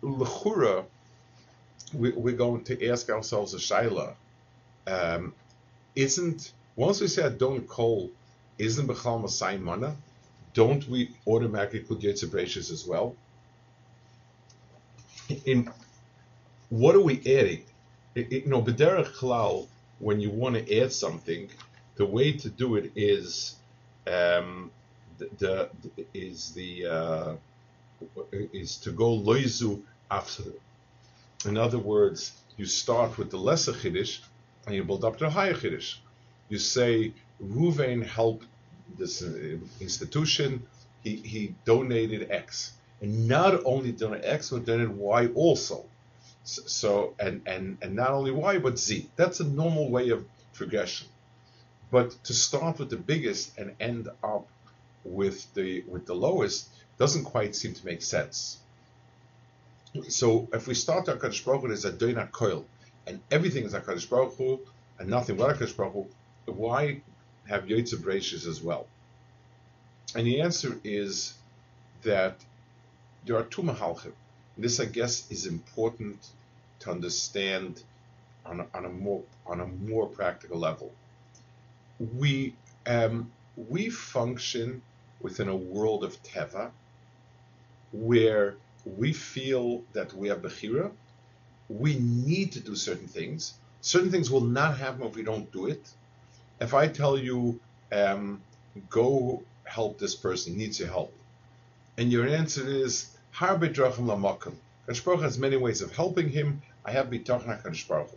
L'chura, 0.02 0.85
we, 1.95 2.11
we're 2.12 2.37
going 2.37 2.64
to 2.64 2.88
ask 2.88 3.09
ourselves 3.11 3.55
a 3.55 3.59
shaila. 3.59 4.14
Um, 4.87 5.35
isn't 5.95 6.52
once 6.75 7.00
we 7.00 7.07
say 7.07 7.23
Adon 7.23 7.62
Kol, 7.67 8.11
isn't 8.59 8.87
Bechal 8.87 9.21
Masai 9.21 9.59
Mana? 9.59 9.95
Don't 10.52 10.88
we 10.88 11.11
automatically 11.26 11.81
put 11.81 12.00
Yotze 12.00 12.25
Bracious 12.25 12.73
as 12.73 12.87
well? 12.87 13.14
In 15.45 15.71
what 16.71 16.97
are 16.97 17.00
we 17.00 17.19
adding? 17.21 17.62
It, 18.14 18.33
it, 18.33 18.45
you 18.45 18.50
know, 18.50 18.62
B'derech 18.62 19.12
Klal, 19.14 19.69
when 20.00 20.21
you 20.21 20.31
want 20.31 20.57
to 20.57 20.81
add 20.81 20.93
something, 20.93 21.49
the 21.97 22.07
way 22.07 22.33
to 22.33 22.49
do 22.49 22.76
it 22.76 22.90
is 22.97 23.55
um, 24.09 24.71
the, 25.39 25.69
the, 25.83 26.07
is 26.15 26.53
the 26.53 26.87
uh, 26.87 27.35
is 28.53 28.77
to 28.79 28.93
go 28.93 29.19
loizu 29.19 29.83
after. 30.11 30.45
In 31.45 31.57
other 31.57 31.79
words, 31.79 32.33
you 32.57 32.67
start 32.67 33.17
with 33.19 33.31
the 33.31 33.39
lesser 33.39 33.73
chiddush 33.73 34.21
and 34.67 34.75
you 34.75 34.85
build 34.85 35.05
up 35.05 35.19
to 35.19 35.27
a 35.27 35.31
higher 35.31 35.55
chiddush. 35.55 35.97
You 36.49 36.59
say 36.59 37.12
Ruvain 37.43 38.05
helped 38.05 38.47
this 38.99 39.23
uh, 39.23 39.59
institution. 39.81 40.67
He 41.03 41.17
he 41.17 41.55
donated 41.65 42.31
X, 42.31 42.73
and 43.00 43.29
not 43.29 43.65
only 43.65 43.93
donated 43.93 44.27
X, 44.27 44.50
but 44.50 44.65
donated 44.65 44.97
Y 44.97 45.29
also. 45.29 45.85
So, 46.45 46.62
so 46.67 47.15
and 47.19 47.43
and 47.47 47.79
and 47.83 47.95
not 47.95 48.11
only 48.11 48.33
Y 48.33 48.59
but 48.59 48.79
Z. 48.79 49.09
That's 49.17 49.41
a 49.41 49.45
normal 49.45 49.91
way 49.91 50.11
of 50.11 50.25
progression. 50.53 51.09
But 51.91 52.11
to 52.25 52.35
start 52.35 52.79
with 52.79 52.91
the 52.91 52.97
biggest 52.97 53.59
and 53.59 53.75
end 53.81 54.09
up 54.23 54.47
with 55.04 55.52
the 55.54 55.83
with 55.88 56.07
the 56.07 56.14
lowest 56.14 56.69
doesn't 56.99 57.25
quite 57.25 57.57
seem 57.57 57.75
to 57.75 57.87
make 57.87 58.02
sense. 58.02 58.59
So 60.09 60.49
if 60.52 60.66
we 60.66 60.75
start 60.75 61.09
our 61.09 61.16
Kadosh 61.16 61.45
Baruch 61.45 61.62
Hu 61.62 61.73
as 61.73 61.85
a 61.85 61.92
doina 61.92 62.30
coil, 62.30 62.64
and 63.07 63.21
everything 63.30 63.64
is 63.64 63.75
a 63.75 63.80
Baruch 63.80 64.35
Hu, 64.37 64.61
and 64.99 65.09
nothing 65.09 65.37
but 65.37 65.61
a 65.61 65.75
Baruch 65.75 65.95
Hu, 65.95 66.07
why 66.52 67.00
have 67.49 67.64
Yotze 67.64 67.97
Bracious 67.97 68.47
as 68.47 68.62
well? 68.62 68.87
And 70.14 70.26
the 70.26 70.40
answer 70.42 70.78
is 70.85 71.35
that 72.02 72.37
there 73.25 73.37
are 73.37 73.45
two 73.45 73.62
mahalchim. 73.62 74.12
This, 74.57 74.80
I 74.80 74.85
guess, 74.85 75.30
is 75.30 75.47
important 75.47 76.19
to 76.80 76.90
understand 76.90 77.83
on 78.45 78.61
a, 78.61 78.66
on 78.75 78.85
a 78.85 78.88
more 78.88 79.23
on 79.47 79.61
a 79.61 79.66
more 79.66 80.07
practical 80.07 80.59
level. 80.59 80.92
We 81.99 82.54
um, 82.87 83.30
we 83.57 83.90
function 83.90 84.83
within 85.21 85.49
a 85.49 85.57
world 85.57 86.05
of 86.05 86.23
teva 86.23 86.71
where 87.93 88.57
we 88.85 89.12
feel 89.12 89.83
that 89.93 90.12
we 90.15 90.29
have 90.29 90.43
bechira, 90.43 90.91
we 91.69 91.99
need 91.99 92.53
to 92.53 92.61
do 92.61 92.75
certain 92.75 93.07
things. 93.07 93.55
Certain 93.81 94.11
things 94.11 94.31
will 94.31 94.41
not 94.41 94.79
happen 94.79 95.07
if 95.07 95.15
we 95.15 95.23
don't 95.23 95.50
do 95.53 95.67
it. 95.67 95.89
If 96.61 96.75
I 96.75 96.89
tell 96.89 97.19
you, 97.19 97.61
um, 97.93 98.43
go 98.89 99.43
help 99.65 99.99
this 99.99 100.15
person, 100.15 100.57
needs 100.57 100.79
your 100.79 100.89
help, 100.89 101.12
and 101.97 102.11
your 102.11 102.27
answer 102.27 102.67
is 102.69 103.17
harbe 103.35 103.73
drachim 103.73 104.07
lamakam. 104.07 104.55
Baruch 105.05 105.23
has 105.23 105.39
many 105.39 105.57
ways 105.57 105.83
of 105.83 105.95
helping 105.95 106.29
him. 106.29 106.62
I 106.85 106.93
have 106.93 107.07
bitachon 107.07 107.47
HaKadosh 107.47 107.87
Baruch 107.87 108.11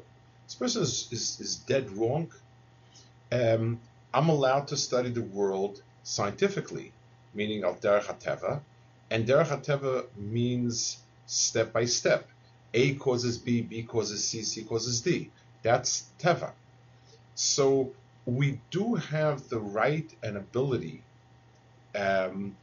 This 0.45 0.55
person 0.55 0.81
is, 0.81 1.07
is, 1.11 1.39
is 1.39 1.55
dead 1.55 1.91
wrong. 1.91 2.31
Um, 3.31 3.79
I'm 4.13 4.29
allowed 4.29 4.67
to 4.69 4.77
study 4.77 5.09
the 5.09 5.21
world 5.21 5.81
scientifically, 6.03 6.91
meaning 7.33 7.63
al 7.63 7.75
derech 7.75 8.61
and 9.09 9.27
derech 9.27 10.05
means 10.17 10.97
step 11.25 11.73
by 11.73 11.85
step. 11.85 12.27
A 12.73 12.95
causes 12.95 13.37
B, 13.37 13.61
B 13.61 13.83
causes 13.83 14.23
C, 14.27 14.41
C 14.41 14.63
causes 14.63 15.01
D. 15.01 15.29
That's 15.61 16.05
teva. 16.19 16.51
So 17.35 17.91
we 18.25 18.59
do 18.71 18.95
have 18.95 19.49
the 19.49 19.59
right 19.59 20.09
and 20.23 20.37
ability 20.37 21.03
um, 21.95 22.55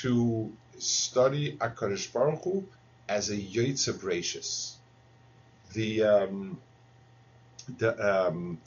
to 0.00 0.52
study 0.78 1.56
Akadosh 1.56 2.12
Baruch 2.12 2.44
Hu 2.44 2.64
as 3.08 3.30
a 3.30 3.36
Yotze 3.36 3.92
Bracious. 3.98 4.74
The 5.72 6.02
um, 6.04 6.58
the, 7.78 8.26
um, 8.26 8.58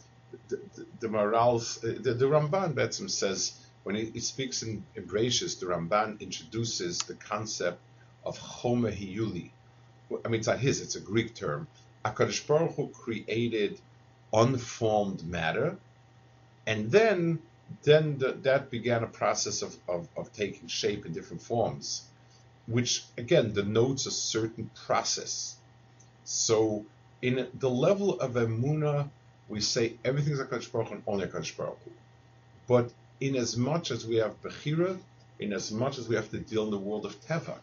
the, 0.50 0.60
the, 0.76 1.08
the 1.08 1.18
uh, 1.18 1.58
the, 2.02 2.14
the 2.14 2.26
Ramban 2.26 2.74
Betzim 2.74 3.10
says 3.10 3.54
when 3.84 3.96
he, 3.96 4.06
he 4.06 4.20
speaks 4.20 4.64
in, 4.64 4.84
Bracious, 4.96 5.60
the 5.60 5.66
Ramban 5.66 6.20
introduces 6.20 7.00
the 7.00 7.16
concept 7.16 7.80
of 8.24 8.38
Hiyuli. 8.38 9.52
I 10.24 10.28
mean, 10.28 10.40
it's 10.40 10.48
not 10.48 10.60
his; 10.60 10.82
it's 10.82 10.96
a 10.96 11.02
Greek 11.02 11.34
term. 11.34 11.68
Akadosh 12.04 12.46
Baruch 12.46 12.76
Hu 12.76 12.88
created 12.90 13.80
unformed 14.34 15.26
matter, 15.26 15.78
and 16.68 16.92
then 16.92 17.40
then 17.84 18.18
the, 18.18 18.34
that 18.34 18.70
began 18.70 19.04
a 19.04 19.08
process 19.08 19.62
of, 19.62 19.76
of, 19.88 20.08
of 20.18 20.34
taking 20.34 20.68
shape 20.68 21.06
in 21.06 21.14
different 21.14 21.42
forms 21.42 22.04
which 22.68 23.04
again 23.18 23.54
denotes 23.54 24.06
a 24.06 24.12
certain 24.12 24.70
process. 24.86 25.56
So 26.24 26.86
in 27.22 27.48
the 27.54 27.70
level 27.70 28.20
of 28.20 28.34
emuna, 28.34 29.10
we 29.50 29.62
say 29.62 29.94
everything's 30.06 30.40
a 30.40 30.46
Baruch 30.46 30.72
Hu 30.72 30.94
and 30.94 31.04
only 31.08 31.26
a 31.26 31.28
Baruch 31.28 31.54
Hu. 31.58 31.92
But 32.68 32.92
in 33.22 33.36
as 33.36 33.56
much 33.56 33.92
as 33.92 34.06
we 34.06 34.16
have 34.16 34.42
Bechira, 34.42 34.98
in 35.40 35.54
as 35.54 35.72
much 35.72 36.00
as 36.00 36.10
we 36.10 36.16
have 36.16 36.30
to 36.32 36.40
deal 36.40 36.66
in 36.66 36.72
the 36.72 36.78
world 36.78 37.06
of 37.06 37.16
Teva, 37.22 37.58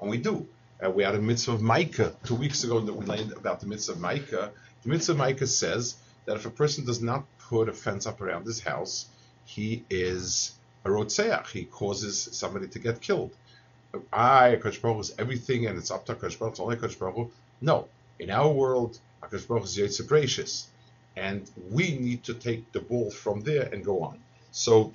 and 0.00 0.10
we 0.10 0.18
do. 0.18 0.46
Uh, 0.84 0.90
we 0.90 1.02
had 1.02 1.14
a 1.14 1.20
mitzvah 1.20 1.52
of 1.52 1.60
Maakeh 1.60 2.14
two 2.24 2.36
weeks 2.36 2.62
ago 2.62 2.78
that 2.78 2.92
we 2.92 3.04
learned 3.04 3.32
about 3.32 3.60
the 3.60 3.66
mitzvah 3.66 3.92
of 3.92 3.98
Maakeh. 3.98 4.50
The 4.82 4.88
mitzvah 4.88 5.12
of 5.12 5.18
Maakeh 5.18 5.48
says 5.48 5.96
that 6.26 6.36
if 6.36 6.46
a 6.46 6.50
person 6.50 6.84
does 6.84 7.02
not 7.02 7.24
put 7.40 7.68
a 7.68 7.72
fence 7.72 8.06
up 8.06 8.20
around 8.20 8.46
his 8.46 8.60
house, 8.60 9.06
he 9.44 9.82
is 9.88 10.52
a 10.84 10.90
rotzeach. 10.90 11.48
He 11.48 11.64
causes 11.64 12.28
somebody 12.32 12.68
to 12.68 12.78
get 12.78 13.00
killed. 13.00 13.32
I, 14.12 14.56
Akash 14.56 14.80
Baruch 14.80 15.00
is 15.00 15.14
everything 15.18 15.66
and 15.66 15.78
it's 15.78 15.90
up 15.90 16.04
to 16.06 16.14
Akash 16.14 16.38
Baruch, 16.38 16.52
it's 16.52 16.60
only 16.60 16.76
Akash 16.76 16.98
Baruch. 16.98 17.32
No. 17.60 17.88
In 18.18 18.30
our 18.30 18.50
world, 18.52 18.98
Akash 19.22 19.48
Baruch 19.48 19.64
is 19.64 20.00
Bracious. 20.02 20.66
And 21.16 21.50
we 21.70 21.98
need 21.98 22.22
to 22.24 22.34
take 22.34 22.70
the 22.72 22.80
ball 22.80 23.10
from 23.10 23.40
there 23.40 23.68
and 23.72 23.84
go 23.84 24.02
on. 24.02 24.20
So 24.58 24.92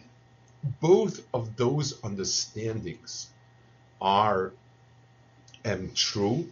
both 0.81 1.25
of 1.33 1.55
those 1.55 1.93
understandings 2.01 3.27
are 4.01 4.51
um, 5.63 5.91
true 5.95 6.49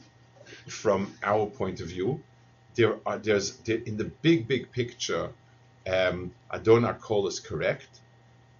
from 0.69 1.13
our 1.21 1.45
point 1.47 1.81
of 1.81 1.87
view. 1.87 2.23
There 2.75 2.95
are 3.05 3.17
there's 3.17 3.57
there, 3.65 3.81
in 3.85 3.97
the 3.97 4.09
big 4.27 4.47
big 4.47 4.71
picture, 4.71 5.29
um, 5.85 6.31
Adon 6.49 6.85
Kol 7.01 7.27
is 7.27 7.41
correct. 7.41 7.99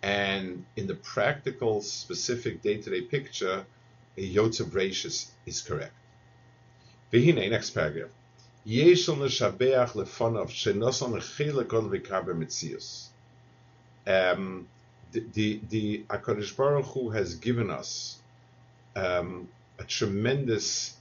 And 0.03 0.65
in 0.75 0.85
the 0.85 0.95
practical, 0.95 1.81
specific 1.81 2.61
day-to-day 2.61 3.03
picture, 3.03 3.65
a 4.17 4.33
Yotze 4.35 4.65
Bracious 4.69 5.31
is 5.45 5.61
correct. 5.61 5.95
V'hine, 7.13 7.49
next 7.49 7.69
paragraph. 7.69 8.09
Yeshel 8.67 9.17
neshabeach 9.23 9.91
lefonav 9.99 10.49
shenoson 10.49 11.13
echele 11.21 11.65
kon 11.69 11.89
v'kar 11.89 12.25
b'metzius. 12.25 13.10
Um, 14.07 14.67
the 15.11 15.25
the, 15.33 15.61
the 15.69 16.05
Hakadosh 16.09 16.55
Baruch 16.55 16.85
Hu 16.85 17.09
has 17.09 17.35
given 17.35 17.69
us 17.69 18.19
um, 18.95 19.47
a 19.79 19.83
tremendous 19.83 20.97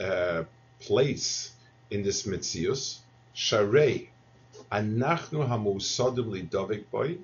uh, 0.00 0.44
place 0.80 1.52
in 1.90 2.02
this 2.02 2.24
mitzius. 2.24 2.98
Sharei, 3.34 4.08
anachnu 4.70 5.48
hamusadim 5.48 6.30
li 6.30 6.42
davik 6.42 6.84
boy. 6.90 7.18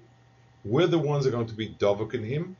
We're 0.64 0.86
the 0.86 0.98
ones 0.98 1.24
that 1.24 1.30
are 1.30 1.36
going 1.36 1.48
to 1.48 1.54
be 1.54 1.70
davik 1.70 2.14
in 2.14 2.24
him. 2.24 2.56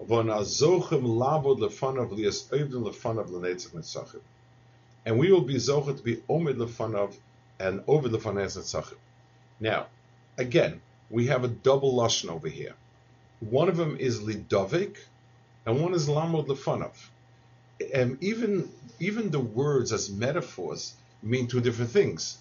Lefanav 0.00 1.58
lefanav. 1.58 4.20
And 5.04 5.18
we 5.18 5.32
will 5.32 5.40
be 5.40 5.54
zochet 5.54 5.96
to 5.96 6.02
be 6.02 6.16
omid 6.28 6.56
lefanav 6.56 7.16
and 7.58 7.82
over 7.86 8.08
the 8.08 8.18
netzachim. 8.18 8.96
Now, 9.60 9.86
again, 10.36 10.80
we 11.10 11.26
have 11.26 11.44
a 11.44 11.48
double 11.48 11.94
lashon 11.94 12.28
over 12.30 12.48
here. 12.48 12.74
One 13.40 13.68
of 13.68 13.76
them 13.76 13.96
is 13.98 14.20
lidavik, 14.20 14.96
and 15.64 15.80
one 15.80 15.94
is 15.94 16.08
lamod 16.08 16.46
lefanav. 16.46 16.94
And 17.94 18.22
even 18.22 18.68
even 18.98 19.30
the 19.30 19.40
words 19.40 19.92
as 19.92 20.10
metaphors 20.10 20.94
mean 21.22 21.46
two 21.46 21.60
different 21.60 21.90
things. 21.90 22.38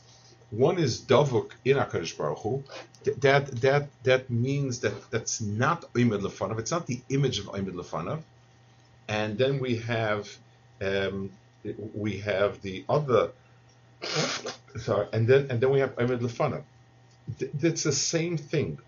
One 0.50 0.78
is 0.78 1.02
davuk 1.02 1.52
in 1.66 1.78
Hakadosh 1.78 2.18
Baruch 2.18 2.40
Hu. 2.40 2.64
That 3.22 3.48
that 3.62 3.90
that 4.04 4.30
means 4.30 4.80
that 4.80 5.12
that's 5.12 5.42
not 5.42 5.94
imid 5.94 6.22
lefanav. 6.22 6.58
It's 6.60 6.72
not 6.72 6.88
the 6.88 7.02
image 7.10 7.40
of 7.40 7.46
imid 7.48 7.74
lefanav. 7.74 8.22
And 9.08 9.38
then 9.38 9.60
we 9.60 9.78
have 9.78 10.36
um, 10.82 11.32
we 11.94 12.20
have 12.20 12.62
the 12.62 12.86
other. 12.90 13.32
Sorry, 14.78 15.08
and 15.14 15.28
then 15.28 15.48
and 15.50 15.62
then 15.62 15.70
we 15.70 15.80
have 15.80 15.96
imid 15.98 16.20
lefanav. 16.20 16.64
That's 17.54 17.84
the 17.84 17.92
same 17.92 18.38
thing. 18.38 18.80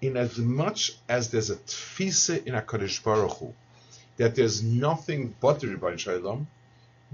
In 0.00 0.16
as 0.16 0.38
much 0.38 0.96
as 1.08 1.30
there's 1.30 1.50
a 1.50 1.56
tfisa 1.56 2.46
in 2.46 2.54
Hakadosh 2.54 3.02
Baruch 3.02 3.38
Hu, 3.38 3.54
that 4.16 4.34
there's 4.34 4.62
nothing 4.62 5.34
but 5.40 5.60
the 5.60 5.66
Rebbeinu 5.68 5.98
Shalom, 5.98 6.46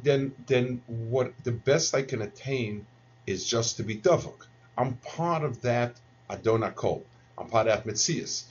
then 0.02 0.34
then 0.46 0.82
what 0.86 1.32
the 1.44 1.52
best 1.52 1.94
I 1.94 2.02
can 2.02 2.20
attain 2.22 2.86
is 3.26 3.46
just 3.46 3.76
to 3.78 3.82
be 3.82 3.96
davuk. 3.96 4.46
I'm 4.76 4.94
part 4.96 5.44
of 5.44 5.62
that 5.62 5.96
Adonakol. 6.28 7.02
I'm 7.38 7.48
part 7.48 7.68
of 7.68 7.84
that 7.84 7.90
Metzias. 7.90 8.44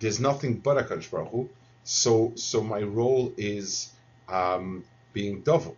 There's 0.00 0.18
nothing 0.18 0.56
but 0.58 0.76
Hakadosh 0.76 1.10
Baruch 1.10 1.30
Hu, 1.30 1.48
so 1.84 2.32
so 2.34 2.62
my 2.62 2.80
role 2.80 3.32
is 3.36 3.92
um, 4.28 4.84
being 5.12 5.42
davuk. 5.42 5.76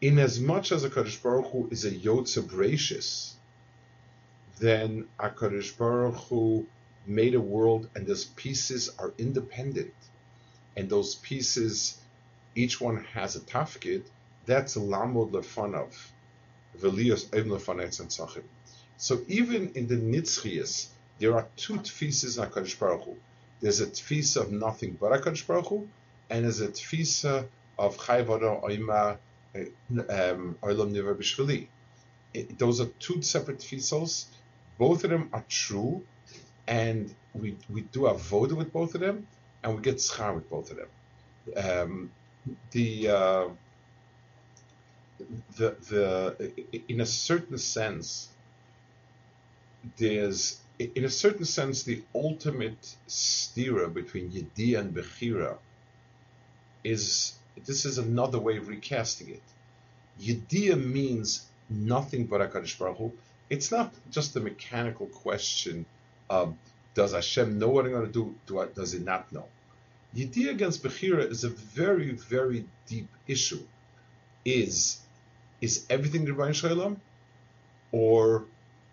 In 0.00 0.18
as 0.18 0.38
much 0.38 0.70
as 0.72 0.84
Hakadosh 0.84 1.22
Baruch 1.22 1.50
Hu 1.50 1.68
is 1.70 1.84
a 1.84 1.90
Yotze 1.90 2.42
Bereshis, 2.42 3.32
then 4.62 5.08
Hakadosh 5.18 5.76
Baruch 5.76 6.14
Hu 6.28 6.64
made 7.04 7.34
a 7.34 7.40
world, 7.40 7.88
and 7.96 8.06
those 8.06 8.26
pieces 8.26 8.90
are 8.96 9.12
independent, 9.18 9.92
and 10.76 10.88
those 10.88 11.16
pieces, 11.16 11.98
each 12.54 12.80
one 12.80 13.02
has 13.12 13.34
a 13.34 13.40
tafkid. 13.40 14.02
That's 14.46 14.76
lamod 14.76 15.32
lefanav, 15.32 15.92
velios 16.78 17.26
evn 17.30 17.48
lefanetz. 17.48 18.40
So 18.98 19.22
even 19.26 19.72
in 19.74 19.88
the 19.88 19.96
nitzchias, 19.96 20.86
there 21.18 21.34
are 21.34 21.48
two 21.56 21.78
tfises 21.78 22.38
in 22.38 22.48
Hakadosh 22.48 22.78
Baruch 22.78 23.02
Hu. 23.02 23.16
There's 23.60 23.80
a 23.80 23.86
tfisa 23.86 24.42
of 24.42 24.52
nothing 24.52 24.96
but 25.00 25.10
Hakadosh 25.10 25.44
Baruch 25.44 25.66
Hu, 25.66 25.88
and 26.30 26.44
there's 26.44 26.60
a 26.60 26.68
tfisa 26.68 27.48
of 27.76 27.96
chayvada 27.96 28.62
oima 28.62 29.18
um, 29.56 30.56
oilam 30.62 30.92
niver 30.92 31.16
b'shvili. 31.16 31.66
Those 32.58 32.80
are 32.80 32.90
two 33.00 33.22
separate 33.22 33.58
tfisos 33.58 34.26
both 34.78 35.04
of 35.04 35.10
them 35.10 35.28
are 35.32 35.44
true, 35.48 36.02
and 36.66 37.14
we 37.34 37.56
we 37.70 37.82
do 37.82 38.06
a 38.06 38.14
vote 38.14 38.52
with 38.52 38.72
both 38.72 38.94
of 38.94 39.00
them, 39.00 39.26
and 39.62 39.76
we 39.76 39.82
get 39.82 39.96
schar 39.96 40.34
with 40.34 40.48
both 40.50 40.70
of 40.70 40.76
them. 40.78 40.88
Um, 41.56 42.10
the 42.70 43.08
uh, 43.08 43.48
the 45.56 45.76
the 45.88 46.52
in 46.88 47.00
a 47.00 47.06
certain 47.06 47.58
sense, 47.58 48.28
there's 49.96 50.60
in 50.78 51.04
a 51.04 51.10
certain 51.10 51.44
sense 51.44 51.82
the 51.82 52.02
ultimate 52.14 52.96
stira 53.08 53.92
between 53.92 54.30
Yediyah 54.30 54.80
and 54.80 54.94
Bechira 54.94 55.58
is 56.82 57.34
this 57.66 57.84
is 57.84 57.98
another 57.98 58.38
way 58.38 58.56
of 58.56 58.68
recasting 58.68 59.30
it. 59.30 59.42
Yediyah 60.20 60.82
means 60.82 61.46
nothing 61.68 62.26
but 62.26 62.40
Hakadosh 62.40 62.78
Baruch 62.78 62.98
Hu, 62.98 63.12
it's 63.52 63.70
not 63.70 63.92
just 64.10 64.34
a 64.34 64.40
mechanical 64.40 65.06
question 65.08 65.84
of 66.30 66.56
does 66.94 67.12
Hashem 67.12 67.58
know 67.58 67.68
what 67.68 67.84
I'm 67.84 67.92
going 67.92 68.06
to 68.06 68.12
do? 68.12 68.34
do 68.46 68.60
I, 68.60 68.66
does 68.66 68.92
He 68.92 68.98
not 68.98 69.30
know? 69.30 69.44
Yediyah 70.16 70.50
against 70.50 70.82
Bechira 70.82 71.30
is 71.30 71.44
a 71.44 71.50
very, 71.50 72.12
very 72.12 72.64
deep 72.86 73.10
issue. 73.26 73.62
Is 74.46 75.00
is 75.60 75.86
everything 75.90 76.24
Divine 76.24 76.54
Shalom, 76.54 77.00
or 77.92 78.46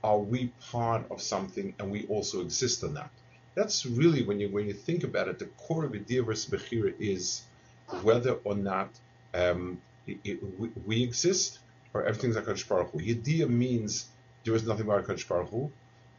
are 0.04 0.20
we 0.20 0.52
part 0.72 1.10
of 1.10 1.22
something 1.22 1.74
and 1.80 1.90
we 1.90 2.06
also 2.08 2.42
exist 2.42 2.84
in 2.84 2.94
that? 2.96 3.12
That's 3.56 3.86
really 3.86 4.24
when 4.24 4.42
you 4.42 4.50
when 4.50 4.68
you 4.68 4.74
think 4.74 5.06
about 5.06 5.30
it, 5.30 5.40
the 5.40 5.50
core 5.64 5.86
of 5.86 5.94
Yediyah 5.94 6.26
versus 6.26 6.50
Bechira 6.52 6.94
is 7.00 7.44
whether 8.02 8.34
or 8.44 8.56
not 8.56 8.90
um, 9.34 9.82
it, 10.06 10.18
it, 10.26 10.60
we, 10.60 10.70
we, 10.86 11.04
exist 11.04 11.60
or 11.94 12.04
everything's 12.04 12.36
like 12.36 12.46
Baruch 12.46 12.92
Hu. 12.92 13.00
Yediyah 13.00 13.50
means 13.50 14.10
there 14.44 14.56
is 14.56 14.66
nothing 14.66 14.86
but 14.86 15.06
Hakadosh 15.06 15.28
Baruch 15.28 15.50
Hu, 15.50 15.72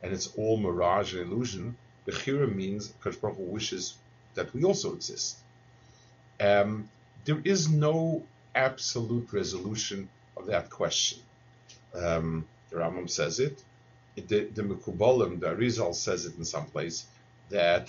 and 0.03 0.13
it's 0.13 0.29
all 0.37 0.57
mirage 0.57 1.15
and 1.15 1.31
illusion. 1.31 1.77
Bechira 2.07 2.53
means 2.53 2.93
Hakadosh 3.03 3.21
Baruch 3.21 3.37
Hu 3.37 3.45
wishes 3.45 3.95
that 4.35 4.53
we 4.55 4.65
also 4.65 4.95
exist. 4.95 5.39
Um, 6.39 6.89
there 7.25 7.41
is 7.45 7.69
no 7.69 8.25
absolute 8.55 9.33
resolution 9.33 10.09
of 10.37 10.47
that 10.47 10.71
question. 10.71 11.21
Um, 11.95 12.47
the 12.71 12.77
Rambam 12.77 13.11
says 13.11 13.41
it. 13.41 13.63
The, 14.17 14.45
the 14.45 14.63
Mekubalim, 14.63 15.41
the 15.41 15.49
Arizal 15.49 15.95
says 15.95 16.27
it 16.27 16.37
in 16.37 16.45
some 16.45 16.67
place, 16.67 17.07
that 17.51 17.89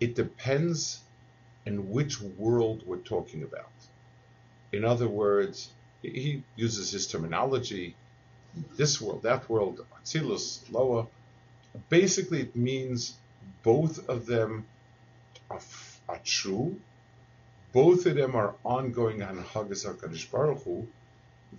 it 0.00 0.14
depends 0.14 1.00
in 1.64 1.90
which 1.90 2.20
world 2.20 2.82
we're 2.86 2.98
talking 2.98 3.42
about. 3.42 3.70
In 4.72 4.84
other 4.84 5.08
words, 5.08 5.70
he 6.02 6.42
uses 6.56 6.90
his 6.90 7.06
terminology 7.06 7.94
this 8.76 9.00
world, 9.00 9.22
that 9.22 9.48
world, 9.48 9.84
Atzilus, 9.98 10.60
lower. 10.70 11.06
Basically, 11.88 12.40
it 12.40 12.56
means 12.56 13.14
both 13.62 14.08
of 14.08 14.26
them 14.26 14.66
are, 15.50 15.60
are 16.08 16.20
true. 16.24 16.76
Both 17.72 18.06
of 18.06 18.14
them 18.16 18.34
are 18.34 18.54
ongoing 18.64 19.22
on 19.22 19.42
HaKadosh 19.42 20.30
Baruch 20.30 20.62
Hu. 20.64 20.86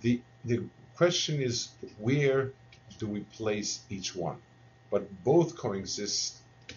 The, 0.00 0.20
the 0.44 0.64
question 0.96 1.40
is, 1.40 1.68
where 1.98 2.52
do 2.98 3.06
we 3.06 3.20
place 3.20 3.80
each 3.88 4.16
one? 4.16 4.38
But 4.90 5.22
both 5.22 5.56
coexist 5.56 6.36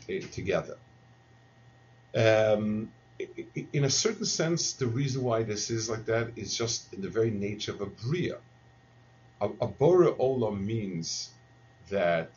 uh, 0.09 0.13
together. 0.31 0.77
Um, 2.15 2.91
in 3.71 3.83
a 3.83 3.89
certain 3.89 4.25
sense, 4.25 4.73
the 4.73 4.87
reason 4.87 5.23
why 5.23 5.43
this 5.43 5.69
is 5.69 5.89
like 5.89 6.05
that 6.05 6.31
is 6.35 6.55
just 6.57 6.93
in 6.93 7.01
the 7.01 7.09
very 7.09 7.31
nature 7.31 7.71
of 7.71 7.81
a 7.81 7.85
bria 7.85 8.37
a, 9.41 9.49
a 9.61 9.67
Bora 9.67 10.11
Olam 10.13 10.61
means 10.65 11.31
that 11.89 12.29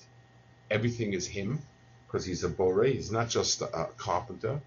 everything 0.71 1.13
is 1.13 1.27
him, 1.27 1.61
because 2.07 2.25
he's 2.25 2.43
a 2.45 2.49
Bore, 2.49 2.85
he's 2.85 3.13
not 3.13 3.29
just 3.29 3.61
a, 3.61 3.67
a 3.67 3.87
carpenter. 3.97 4.61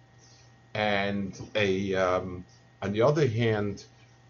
And 0.73 1.33
a, 1.55 1.95
um, 1.95 2.45
on 2.81 2.91
the 2.91 3.01
other 3.01 3.27
hand, 3.27 3.83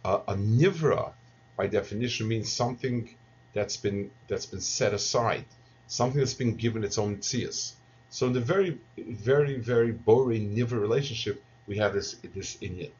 a, 0.05 0.15
a 0.27 0.35
Nivra, 0.35 1.11
by 1.57 1.67
definition, 1.67 2.27
means 2.27 2.51
something 2.51 3.09
that's 3.53 3.77
been 3.77 4.11
that's 4.27 4.45
been 4.45 4.61
set 4.61 4.93
aside, 4.93 5.45
something 5.87 6.19
that's 6.19 6.35
been 6.35 6.55
given 6.55 6.83
its 6.83 6.97
own 6.97 7.17
tzias. 7.17 7.73
So 8.09 8.27
in 8.27 8.33
the 8.33 8.39
very, 8.39 8.77
very, 8.97 9.55
very 9.57 9.91
Bore 9.91 10.27
Nivra 10.27 10.79
relationship, 10.79 11.43
we 11.67 11.77
have 11.77 11.93
this 11.93 12.15
this 12.35 12.57
Inyan. 12.57 12.91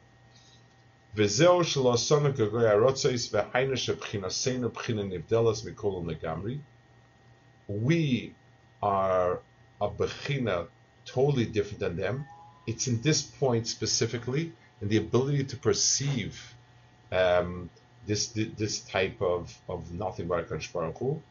וזהו 1.17 1.63
שלא 1.63 1.93
עשונו 1.93 2.33
כגוי 2.33 2.69
הרוצייס 2.69 3.33
והיינו 3.33 3.77
שבחינתנו 3.77 4.69
בחינה 4.69 5.03
נבדלת 5.03 5.65
מכל 5.65 6.01
לגמרי. 6.07 6.57
We 7.69 8.31
are 8.83 9.39
a 9.81 9.87
bechina 9.87 10.67
totally 11.05 11.45
different 11.45 11.79
than 11.79 11.95
them. 11.95 12.25
It's 12.67 12.87
in 12.87 13.01
this 13.01 13.21
point 13.21 13.67
specifically, 13.67 14.51
in 14.81 14.87
the 14.89 14.97
ability 14.97 15.43
to 15.45 15.57
perceive 15.57 16.33
um, 17.11 17.69
this 18.07 18.27
this 18.61 18.81
type 18.81 19.21
of 19.21 19.57
of 19.69 19.79
nothing 19.93 20.27
but 20.27 20.49
Hakadosh 20.49 20.71
Baruch 20.73 20.97
Hu. 20.97 21.21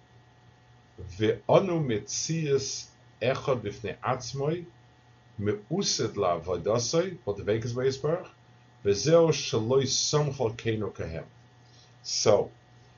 Ve'onu 1.18 1.76
mitzias 1.90 2.87
echad 3.20 3.59
b'fnei 3.64 3.96
atzmoi 4.12 4.64
meused 5.40 6.16
la 6.16 6.38
vodosoi, 6.40 7.18
what 7.24 7.37
the 7.37 7.42
Vegas 7.42 7.72
Baruch, 7.72 8.28
so, 8.95 9.30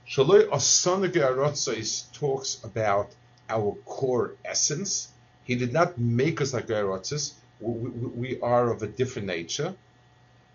Shaloi 0.08 0.47
Asanag 0.49 2.12
talks 2.13 2.63
about 2.63 3.12
our 3.49 3.75
core 3.86 4.36
essence. 4.45 5.10
He 5.45 5.56
did 5.56 5.73
not 5.73 5.97
make 5.97 6.41
us 6.41 6.54
like 6.54 6.67
Aratzis, 6.67 7.34
we, 7.60 7.89
we, 7.89 8.39
are 8.41 8.71
of 8.71 8.84
a 8.84 8.88
different 8.88 9.28
nature. 9.28 9.73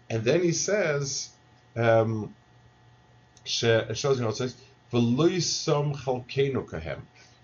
And 0.08 0.22
then 0.22 0.42
he 0.42 0.52
says, 0.52 1.30
um, 1.74 2.32
some 3.44 3.86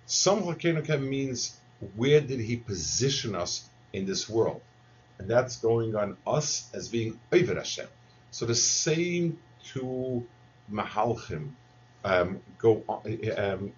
chalkenu 0.07 1.01
means 1.01 1.57
where 1.97 2.21
did 2.21 2.41
he 2.41 2.57
position 2.57 3.35
us 3.35 3.69
in 3.93 4.07
this 4.07 4.29
world? 4.29 4.61
And 5.21 5.29
that's 5.29 5.59
going 5.59 5.95
on 5.97 6.17
us 6.27 6.71
as 6.73 6.89
being 6.89 7.21
Oiver 7.31 7.57
Hashem. 7.57 7.87
So 8.31 8.47
the 8.47 8.55
same 8.55 9.39
two 9.63 10.27
Mahalchim 10.73 11.51
um, 12.05 12.41
go 12.59 12.83
um, 13.37 13.71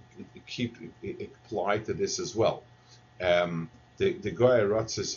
keep 0.46 0.76
apply 1.02 1.78
to 1.78 1.94
this 1.94 2.20
as 2.20 2.37
well. 2.37 2.62
Um, 3.20 3.68
the 3.96 4.12
the 4.12 4.31
Goya 4.31 4.72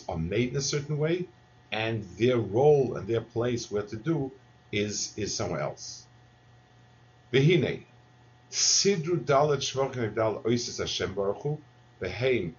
are 0.08 0.18
made 0.18 0.50
in 0.50 0.56
a 0.56 0.60
certain 0.60 0.98
way, 0.98 1.28
and 1.70 2.02
their 2.18 2.38
role 2.38 2.96
and 2.96 3.06
their 3.06 3.20
place 3.20 3.70
where 3.70 3.82
to 3.82 3.96
do 3.96 4.32
is 4.72 5.14
is 5.16 5.32
somewhere 5.32 5.60
else. 5.60 6.06
Vehine, 7.32 7.84
sidru 8.50 9.24
dalet 9.24 9.58
shvachim 9.58 10.12
dal 10.12 10.40
oisis 10.40 10.78
Hashem 10.80 11.14
baruch 11.14 11.42
hu, 11.42 11.58
beheim 12.02 12.54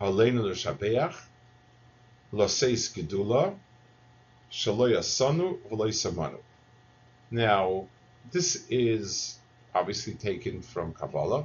aleinu 0.00 0.42
l'shabeach, 0.42 1.14
loseis 2.36 2.92
gedula, 2.92 3.54
yasanu 4.50 5.58
samanu. 5.70 6.38
Now, 7.30 7.86
this 8.30 8.66
is 8.70 9.38
obviously 9.74 10.14
taken 10.14 10.62
from 10.62 10.92
Kabbalah. 10.92 11.44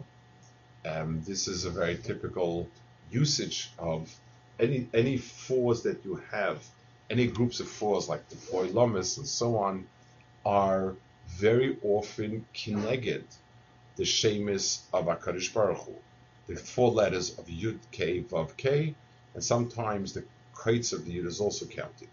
Um, 0.85 1.21
this 1.25 1.47
is 1.47 1.65
a 1.65 1.69
very 1.69 1.97
typical 1.97 2.67
usage 3.11 3.71
of 3.77 4.13
any 4.59 4.87
any 4.93 5.17
fours 5.17 5.83
that 5.83 6.03
you 6.05 6.21
have, 6.31 6.63
any 7.09 7.27
groups 7.27 7.59
of 7.59 7.67
fours 7.67 8.09
like 8.09 8.27
the 8.29 8.35
four 8.35 8.65
lamas 8.65 9.17
and 9.17 9.27
so 9.27 9.57
on, 9.57 9.87
are 10.45 10.95
very 11.27 11.77
often 11.83 12.45
kineged 12.53 13.23
the 13.95 14.03
shemis 14.03 14.81
of 14.93 15.05
Hakadosh 15.05 15.53
Baruch 15.53 15.77
Hu, 15.77 15.95
the 16.47 16.55
four 16.55 16.91
letters 16.91 17.37
of 17.37 17.45
Yud 17.45 17.79
K 17.91 18.21
Vav 18.23 18.57
K, 18.57 18.95
and 19.33 19.43
sometimes 19.43 20.13
the 20.13 20.23
kites 20.63 20.93
of 20.93 21.05
the 21.05 21.17
Yud 21.17 21.25
is 21.25 21.39
also 21.39 21.65
counted. 21.65 22.09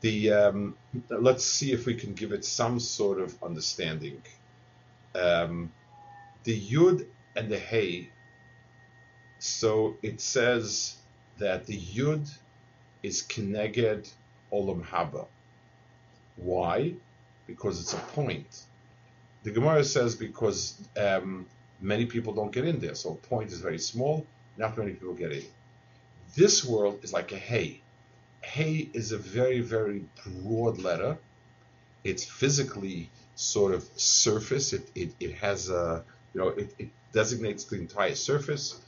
The 0.00 0.32
um, 0.32 0.76
let's 1.08 1.44
see 1.44 1.72
if 1.72 1.86
we 1.86 1.94
can 1.94 2.14
give 2.14 2.32
it 2.32 2.44
some 2.44 2.78
sort 2.80 3.20
of 3.20 3.42
understanding. 3.42 4.22
Um, 5.14 5.72
the 6.44 6.60
Yud 6.60 7.06
and 7.34 7.50
the 7.50 7.58
Hey. 7.58 8.10
So 9.38 9.96
it 10.02 10.20
says 10.20 10.96
that 11.38 11.66
the 11.66 11.78
Yud 11.78 12.28
is 13.02 13.22
Kineged 13.22 14.10
Olam 14.52 14.84
Haba. 14.84 15.26
Why? 16.36 16.94
Because 17.46 17.80
it's 17.80 17.92
a 17.92 17.98
point. 18.18 18.64
The 19.44 19.50
Gemara 19.52 19.84
says 19.84 20.14
because 20.14 20.80
um, 20.96 21.46
many 21.80 22.06
people 22.06 22.32
don't 22.34 22.50
get 22.52 22.66
in 22.66 22.80
there, 22.80 22.94
so 22.94 23.12
a 23.12 23.26
point 23.28 23.52
is 23.52 23.60
very 23.60 23.78
small. 23.78 24.26
Not 24.56 24.76
many 24.76 24.92
people 24.92 25.14
get 25.14 25.32
in. 25.32 25.44
This 26.34 26.64
world 26.64 27.00
is 27.02 27.12
like 27.12 27.32
a 27.32 27.38
hay. 27.38 27.80
Hay 28.42 28.90
is 28.92 29.12
a 29.12 29.18
very, 29.18 29.60
very 29.60 30.04
broad 30.24 30.78
letter. 30.78 31.18
It's 32.04 32.24
physically 32.24 33.10
sort 33.34 33.74
of 33.74 33.88
surface. 33.96 34.72
It, 34.72 34.88
it, 34.94 35.14
it 35.20 35.34
has 35.34 35.68
a, 35.68 36.04
you 36.32 36.40
know, 36.40 36.48
it, 36.48 36.74
it 36.78 36.88
designates 37.12 37.64
the 37.64 37.76
entire 37.76 38.14
surface. 38.14 38.80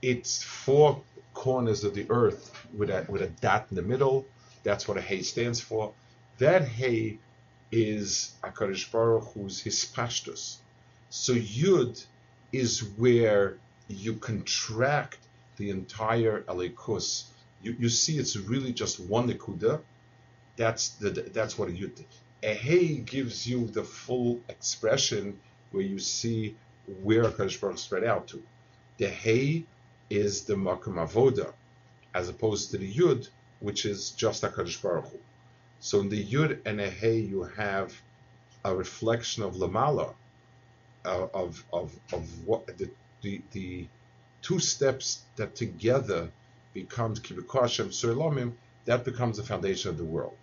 It's 0.00 0.42
four 0.42 1.00
corners 1.34 1.84
of 1.84 1.94
the 1.94 2.06
earth 2.10 2.52
with 2.76 2.90
a, 2.90 3.06
with 3.08 3.22
a 3.22 3.28
dot 3.28 3.66
in 3.70 3.76
the 3.76 3.82
middle. 3.82 4.26
That's 4.64 4.88
what 4.88 4.96
a 4.96 5.00
hay 5.00 5.22
stands 5.22 5.60
for. 5.60 5.92
That 6.38 6.62
hay 6.62 7.18
is 7.70 8.32
Akadosh 8.42 8.90
Baruch 8.90 9.32
Hu's 9.34 9.62
hispashtus. 9.62 10.56
So 11.10 11.34
Yud 11.34 12.04
is 12.52 12.82
where 12.96 13.58
you 13.88 14.14
contract 14.14 15.18
the 15.56 15.70
entire 15.70 16.42
Alikus. 16.42 17.24
You, 17.62 17.76
you 17.78 17.88
see, 17.88 18.18
it's 18.18 18.36
really 18.36 18.72
just 18.72 19.00
one 19.00 19.28
nikuda. 19.28 19.80
That's 20.56 20.90
the 20.90 21.10
that's 21.10 21.58
what 21.58 21.68
a 21.68 21.72
Yud. 21.72 22.04
A 22.42 22.54
hay 22.54 22.96
gives 22.96 23.46
you 23.46 23.66
the 23.66 23.84
full 23.84 24.40
expression 24.48 25.38
where 25.70 25.82
you 25.82 25.98
see 25.98 26.56
where 27.02 27.24
Hakadosh 27.24 27.60
Baruch 27.60 27.78
spread 27.78 28.04
out 28.04 28.28
to. 28.28 28.42
The 28.98 29.08
Hey 29.08 29.64
is 30.10 30.44
the 30.44 30.54
Makam 30.54 30.94
Avoda, 30.94 31.52
as 32.14 32.28
opposed 32.28 32.70
to 32.72 32.78
the 32.78 32.92
Yud, 32.92 33.28
which 33.60 33.86
is 33.86 34.10
just 34.10 34.42
a 34.42 34.48
Hakadosh 34.48 34.82
Baruch 34.82 35.06
Hu. 35.06 35.18
So 35.80 36.00
in 36.00 36.08
the 36.08 36.24
Yud 36.24 36.60
and 36.66 36.80
a 36.80 36.90
Hey, 36.90 37.18
you 37.18 37.44
have 37.44 37.94
a 38.64 38.74
reflection 38.74 39.42
of 39.42 39.54
Lamala, 39.54 40.14
uh, 41.04 41.26
of 41.34 41.64
of 41.72 41.92
of 42.12 42.46
what 42.46 42.66
the, 42.66 42.90
the 43.22 43.40
the 43.52 43.86
two 44.42 44.58
steps 44.58 45.22
that 45.36 45.54
together 45.54 46.30
becomes 46.74 47.20
Kibikashem 47.20 47.88
Surlamim, 47.88 48.52
that 48.84 49.04
becomes 49.04 49.36
the 49.36 49.44
foundation 49.44 49.90
of 49.90 49.96
the 49.96 50.04
world. 50.04 50.36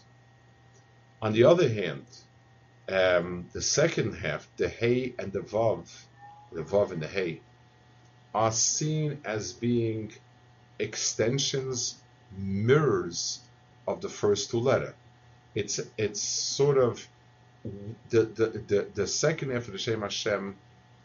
On 1.22 1.34
the 1.34 1.44
other 1.44 1.68
hand, 1.68 2.06
um, 2.88 3.48
the 3.52 3.62
second 3.62 4.14
half, 4.14 4.48
the 4.58 4.70
Hey 4.70 5.14
and 5.20 5.32
the 5.32 5.42
Vav, 5.42 5.88
the 6.52 6.64
Vav 6.64 6.92
and 6.92 7.02
the 7.02 7.08
Hey, 7.08 7.42
are 8.34 8.52
seen 8.52 9.20
as 9.26 9.54
being 9.54 10.14
extensions, 10.80 11.96
mirrors 12.38 13.42
of 13.88 14.02
the 14.02 14.10
first 14.10 14.52
two 14.52 14.60
letters. 14.60 14.94
It's 15.56 15.80
it's 15.98 16.22
sort 16.22 16.78
of 16.78 17.06
the 18.10 18.24
the, 18.24 18.48
the, 18.68 18.88
the 18.94 19.08
second 19.08 19.52
half 19.52 19.66
of 19.68 19.74
the 19.74 19.80
Shem 19.80 20.02
Hashem 20.02 20.56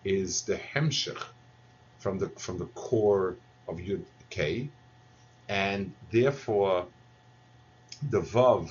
is 0.05 0.43
the 0.43 0.57
Hemshech 0.57 1.23
from 2.05 2.19
the 2.19 2.29
from 2.47 2.59
the 2.59 2.71
core 2.87 3.35
of 3.67 3.79
Yud 3.79 4.05
K, 4.29 4.69
and 5.49 5.91
therefore 6.13 6.87
the 8.11 8.21
Vav 8.21 8.71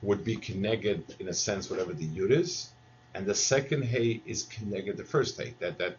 would 0.00 0.22
be 0.22 0.36
connected 0.36 1.02
in 1.18 1.26
a 1.26 1.34
sense 1.34 1.68
whatever 1.68 1.92
the 1.92 2.06
Yud 2.06 2.30
is, 2.30 2.70
and 3.14 3.26
the 3.26 3.34
second 3.34 3.82
Hey 3.82 4.20
is 4.24 4.44
connected 4.44 4.96
the 4.96 5.08
first 5.14 5.36
Hey. 5.40 5.54
That 5.58 5.78
that 5.78 5.96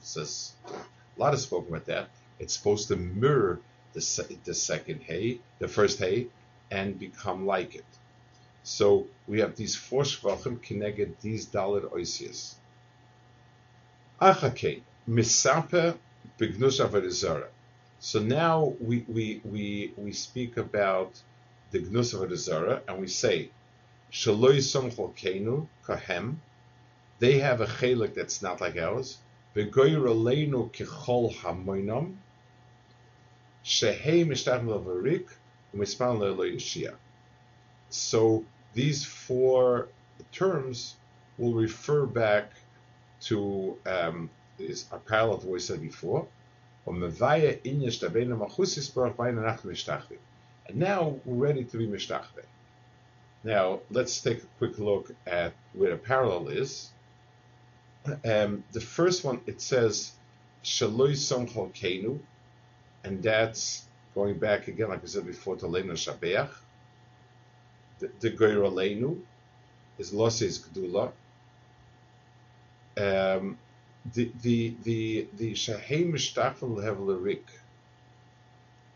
says 0.00 0.54
a 0.66 1.20
lot 1.20 1.34
of 1.34 1.38
spoken 1.38 1.68
about 1.72 1.86
that. 1.86 2.08
It's 2.40 2.54
supposed 2.56 2.88
to 2.88 2.96
mirror 2.96 3.60
the, 3.92 4.02
the 4.44 4.54
second 4.54 5.02
hay, 5.02 5.38
the 5.60 5.68
first 5.68 6.00
hay, 6.00 6.26
and 6.68 6.98
become 6.98 7.46
like 7.46 7.76
it. 7.76 7.90
So 8.64 9.06
we 9.28 9.38
have 9.38 9.54
these 9.54 9.76
four 9.76 10.02
shvachim 10.02 10.60
connected 10.60 11.14
these 11.20 11.46
dalid 11.46 11.84
oisias. 11.92 12.54
Achake 14.20 14.82
misape 15.08 15.96
begnus 16.38 16.80
avarizara. 16.80 17.46
So 17.98 18.20
now 18.20 18.74
we 18.80 19.04
we 19.08 19.40
we 19.44 19.92
we 19.96 20.12
speak 20.12 20.56
about 20.56 21.20
the 21.70 21.80
gnus 21.80 22.12
avarizara, 22.12 22.80
and 22.88 23.00
we 23.00 23.06
say 23.06 23.50
shaloi 24.12 24.58
somcholkenu 24.58 25.66
kahem. 25.86 26.36
They 27.18 27.38
have 27.38 27.60
a 27.60 27.66
chelik 27.66 28.14
that's 28.14 28.42
not 28.42 28.60
like 28.60 28.76
ours. 28.76 29.18
V'goyraleinu 29.54 30.70
kichol 30.72 31.34
hamoinam, 31.36 32.16
shehei 33.64 34.26
mishtachim 34.26 34.66
levarik, 34.66 35.28
u'mispan 35.74 36.18
le'lo 36.18 36.94
So 37.88 38.44
these 38.74 39.04
four 39.04 39.88
terms 40.32 40.96
will 41.38 41.54
refer 41.54 42.04
back 42.04 42.50
to 43.20 43.78
um, 43.86 44.28
is 44.58 44.86
a 44.92 44.98
parallel 44.98 45.38
to 45.38 45.46
what 45.46 45.52
we 45.54 45.60
said 45.60 45.80
before. 45.80 46.26
And 46.86 47.10
now 50.74 51.16
we're 51.24 51.46
ready 51.46 51.64
to 51.64 51.76
be 51.76 51.86
mishtachve. 51.86 52.44
Now 53.44 53.80
let's 53.90 54.20
take 54.20 54.38
a 54.42 54.46
quick 54.58 54.78
look 54.78 55.10
at 55.26 55.52
where 55.72 55.90
the 55.90 55.96
parallel 55.96 56.48
is. 56.48 56.90
Um, 58.24 58.64
the 58.72 58.80
first 58.80 59.24
one 59.24 59.40
it 59.46 59.60
says 59.60 60.12
Shaloi 60.64 61.12
Somchol 61.12 61.72
Kenu, 61.72 62.18
and 63.04 63.22
that's 63.22 63.86
going 64.14 64.38
back 64.38 64.68
again, 64.68 64.88
like 64.88 65.02
I 65.02 65.06
said 65.06 65.26
before, 65.26 65.56
to 65.56 65.66
Lena 65.66 65.94
Shabeach. 65.94 66.50
The, 67.98 68.10
the 68.20 68.30
Goyralenu 68.30 69.20
is 69.98 70.12
Loses 70.12 70.58
Gdula. 70.58 71.12
Um, 72.98 73.58
the 74.14 74.30
the 74.42 74.74
the 74.84 75.26
the 75.36 75.52
Mishtafel 75.52 76.76
Hevlerik 76.82 77.44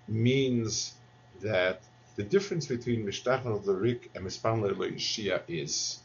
means 0.09 0.95
that 1.43 1.81
the 2.17 2.23
difference 2.23 2.67
between 2.67 3.07
Mishtafel 3.07 3.65
Lerik 3.65 4.09
and 4.15 4.27
Mispan 4.27 4.61
Shia 4.97 5.43
is 5.49 6.01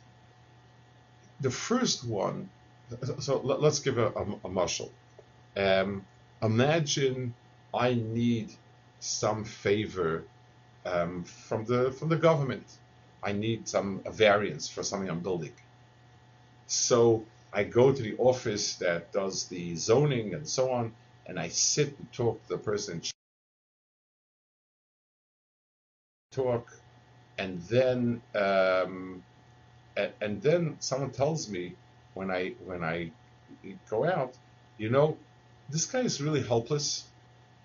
the 1.42 1.52
first 1.52 2.06
one 2.06 2.50
so 3.20 3.40
let, 3.40 3.60
us 3.64 3.80
give 3.80 3.98
a, 3.98 4.08
a, 4.08 4.26
a 4.46 4.50
muscle. 4.50 4.92
Um, 5.58 6.06
imagine 6.42 7.34
I 7.74 7.96
need 7.96 8.54
some 9.00 9.44
favor 9.44 10.24
um, 10.86 11.24
from 11.24 11.66
the 11.66 11.92
from 11.92 12.10
the 12.10 12.16
government. 12.16 12.66
I 13.24 13.32
need 13.32 13.68
some 13.68 14.02
variance 14.12 14.70
for 14.70 14.84
something 14.84 15.10
I'm 15.10 15.22
building. 15.22 15.54
So 16.68 17.26
I 17.56 17.64
go 17.64 17.94
to 17.94 18.02
the 18.02 18.18
office 18.18 18.76
that 18.76 19.14
does 19.14 19.46
the 19.46 19.78
zoning 19.78 20.34
and 20.34 20.46
so 20.46 20.74
on, 20.74 20.94
and 21.26 21.40
I 21.40 21.48
sit 21.48 21.98
and 21.98 22.12
talk 22.12 22.44
to 22.44 22.50
the 22.50 22.58
person. 22.58 23.02
Talk, 26.32 26.68
and 27.38 27.62
then 27.62 28.22
um, 28.36 29.24
and, 29.96 30.12
and 30.20 30.42
then 30.42 30.76
someone 30.82 31.12
tells 31.12 31.50
me 31.50 31.76
when 32.14 32.30
I 32.30 32.56
when 32.66 32.84
I 32.84 33.12
go 33.90 34.06
out, 34.06 34.34
you 34.78 34.90
know, 34.90 35.18
this 35.70 35.86
guy 35.86 36.02
is 36.02 36.22
really 36.22 36.44
helpless. 36.44 37.06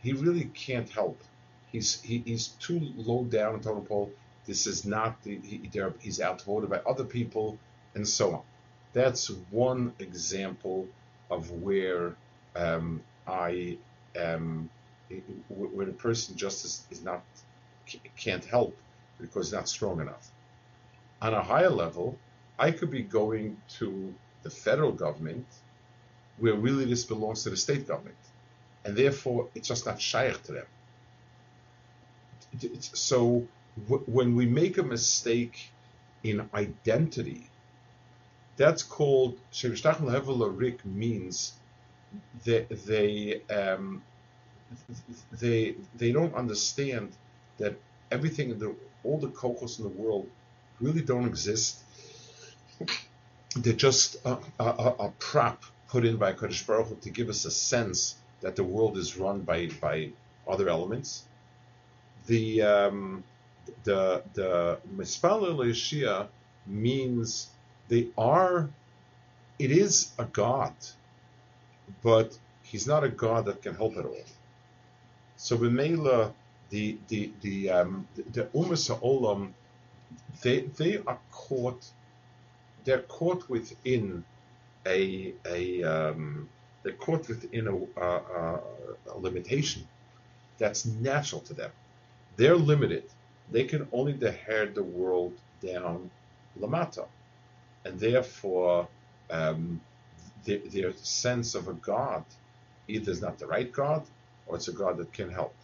He 0.05 0.13
really 0.13 0.45
can't 0.45 0.89
help. 0.89 1.21
He's 1.73 2.01
he, 2.01 2.23
he's 2.25 2.47
too 2.47 2.81
low 2.97 3.25
down 3.25 3.57
in 3.57 3.61
total 3.61 3.83
pole. 3.83 4.13
This 4.47 4.69
is 4.69 4.85
not 4.85 5.21
the 5.25 5.41
he, 5.43 5.69
he's 5.99 6.21
outvoted 6.21 6.71
by 6.71 6.79
other 6.87 7.05
people 7.05 7.59
and 7.97 8.07
so 8.07 8.35
on. 8.37 8.43
That's 8.93 9.31
one 9.51 9.93
example 9.99 10.89
of 11.31 11.51
where 11.51 12.17
um, 12.57 13.03
I 13.27 13.79
am, 14.17 14.69
where 15.49 15.87
the 15.87 15.93
person 15.93 16.37
just 16.37 16.65
is, 16.65 16.85
is 16.91 17.03
not 17.03 17.23
can't 18.17 18.45
help 18.45 18.77
because 19.21 19.53
not 19.53 19.69
strong 19.69 20.01
enough. 20.01 20.31
On 21.23 21.35
a 21.35 21.43
higher 21.43 21.71
level, 21.71 22.19
I 22.59 22.71
could 22.71 22.91
be 22.91 23.03
going 23.03 23.57
to 23.79 24.15
the 24.43 24.51
federal 24.51 24.93
government 24.93 25.47
where 26.39 26.55
really 26.55 26.85
this 26.85 27.05
belongs 27.05 27.43
to 27.45 27.51
the 27.51 27.57
state 27.57 27.87
government. 27.87 28.17
And 28.85 28.97
therefore, 28.97 29.49
it's 29.55 29.69
just 29.69 29.85
not 29.87 30.01
shaykh 30.01 30.43
to 30.45 30.53
them. 30.53 30.67
So 32.81 33.47
when 34.07 34.35
we 34.35 34.47
make 34.47 34.79
a 34.79 34.83
mistake 34.83 35.71
in 36.23 36.49
identity, 36.55 37.50
that's 38.61 38.83
called 38.83 39.39
Shevishtachim 39.55 40.11
Hevel 40.15 40.53
Rik 40.55 40.85
means 40.85 41.55
that 42.45 42.69
they 42.85 43.41
um, 43.49 44.03
they 45.33 45.77
they 45.97 46.13
don't 46.13 46.35
understand 46.35 47.13
that 47.57 47.75
everything 48.11 48.51
in 48.51 48.59
the 48.59 48.75
all 49.03 49.19
the 49.19 49.29
kokos 49.29 49.79
in 49.79 49.85
the 49.85 49.97
world 50.03 50.29
really 50.79 51.01
don't 51.01 51.27
exist. 51.27 51.79
They're 53.57 53.73
just 53.73 54.17
a, 54.27 54.37
a, 54.59 54.95
a 55.07 55.13
prop 55.19 55.65
put 55.89 56.05
in 56.05 56.19
by 56.19 56.35
Kodesh 56.35 56.67
Baruch 56.67 56.89
Hu 56.89 56.97
to 56.97 57.11
give 57.11 57.31
us 57.31 57.47
a 57.47 57.51
sense 57.51 58.17
that 58.43 58.57
the 58.57 58.65
world 58.65 58.99
is 58.99 59.17
run 59.17 59.41
by 59.41 59.69
by 59.81 60.11
other 60.47 60.69
elements. 60.69 61.25
The 62.27 62.61
um, 62.61 63.25
the 63.85 64.23
the 64.35 64.79
Mispal 64.95 65.57
Shia 65.73 66.29
means 66.67 67.49
they 67.91 68.09
are. 68.17 68.71
It 69.59 69.71
is 69.73 70.13
a 70.19 70.25
God, 70.25 70.73
but 72.03 72.39
he's 72.63 72.87
not 72.87 73.05
a 73.05 73.11
God 73.11 73.45
that 73.45 73.61
can 73.63 73.75
help 73.75 73.97
at 73.99 74.07
all. 74.07 74.25
So 75.37 75.59
B'meila, 75.59 76.33
the 76.71 76.97
the 77.09 77.33
the 77.43 77.71
um, 77.71 78.09
the, 78.17 78.45
Umas 78.55 78.89
Olam, 79.01 79.53
they 80.43 80.61
they 80.79 80.99
are 81.07 81.19
caught. 81.31 81.85
They're 82.85 83.03
caught 83.03 83.51
within 83.51 84.25
a 84.87 85.35
a 85.45 85.83
um, 85.83 86.49
they're 86.83 86.93
caught 86.93 87.29
within 87.29 87.67
a, 87.69 88.01
a, 88.01 88.61
a, 89.13 89.19
limitation 89.19 89.87
that's 90.59 90.87
natural 90.87 91.43
to 91.43 91.55
them. 91.55 91.71
They're 92.37 92.57
limited. 92.57 93.05
They 93.51 93.65
can 93.65 93.87
only 93.93 94.13
inherit 94.13 94.75
the 94.75 94.83
world 94.83 95.35
down 95.61 96.11
lamata, 96.59 97.07
and 97.85 97.99
therefore 97.99 98.89
um, 99.31 99.81
their, 100.45 100.59
their 100.59 100.93
sense 100.95 101.55
of 101.55 101.69
a 101.69 101.73
god 101.75 102.25
either 102.89 103.11
is 103.11 103.21
not 103.23 103.39
the 103.39 103.47
right 103.47 103.73
god 103.73 104.05
or 104.47 104.57
it's 104.57 104.69
a 104.69 104.73
god 104.73 104.97
that 104.99 105.13
can 105.13 105.31
help. 105.31 105.55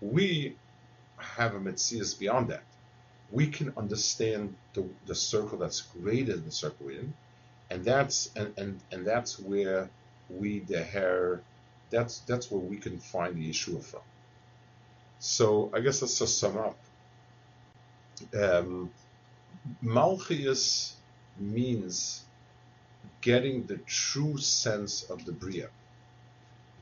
We 0.00 0.56
have 1.16 1.54
a 1.54 1.60
mitzvah 1.60 2.18
beyond 2.18 2.48
that. 2.48 2.64
We 3.30 3.46
can 3.46 3.72
understand 3.76 4.54
the, 4.74 4.84
the 5.06 5.14
circle 5.14 5.58
that's 5.58 5.80
greater 5.80 6.32
than 6.34 6.44
the 6.44 6.50
circle 6.50 6.86
we're 6.86 7.00
in, 7.00 7.14
and 7.70 7.84
that's 7.84 8.30
and, 8.36 8.52
and, 8.58 8.80
and 8.90 9.06
that's 9.06 9.38
where 9.38 9.88
we 10.28 10.60
the 10.60 10.82
hair 10.82 11.40
that's 11.90 12.18
that's 12.20 12.50
where 12.50 12.60
we 12.60 12.76
can 12.76 12.98
find 12.98 13.36
the 13.36 13.50
Yeshua 13.50 13.82
from. 13.82 14.00
So 15.20 15.70
I 15.72 15.80
guess 15.80 16.02
let's 16.02 16.18
just 16.18 16.38
sum 16.38 16.56
up. 16.58 16.78
Um, 18.34 18.90
Malchias 19.84 20.94
means 21.38 22.24
getting 23.20 23.66
the 23.66 23.78
true 23.78 24.36
sense 24.38 25.04
of 25.04 25.24
the 25.24 25.32
Bria. 25.32 25.68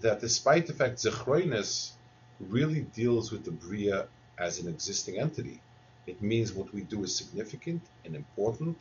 That 0.01 0.21
despite 0.21 0.67
the 0.67 0.73
fact 0.73 0.99
Zechroinus 0.99 1.93
really 2.41 2.81
deals 2.81 3.31
with 3.31 3.45
the 3.45 3.51
Bria 3.51 4.07
as 4.39 4.59
an 4.59 4.69
existing 4.69 5.19
entity, 5.19 5.61
it 6.07 6.23
means 6.23 6.53
what 6.53 6.73
we 6.73 6.81
do 6.83 7.05
is 7.05 7.15
significant 7.15 7.83
and 8.05 8.17
important 8.17 8.79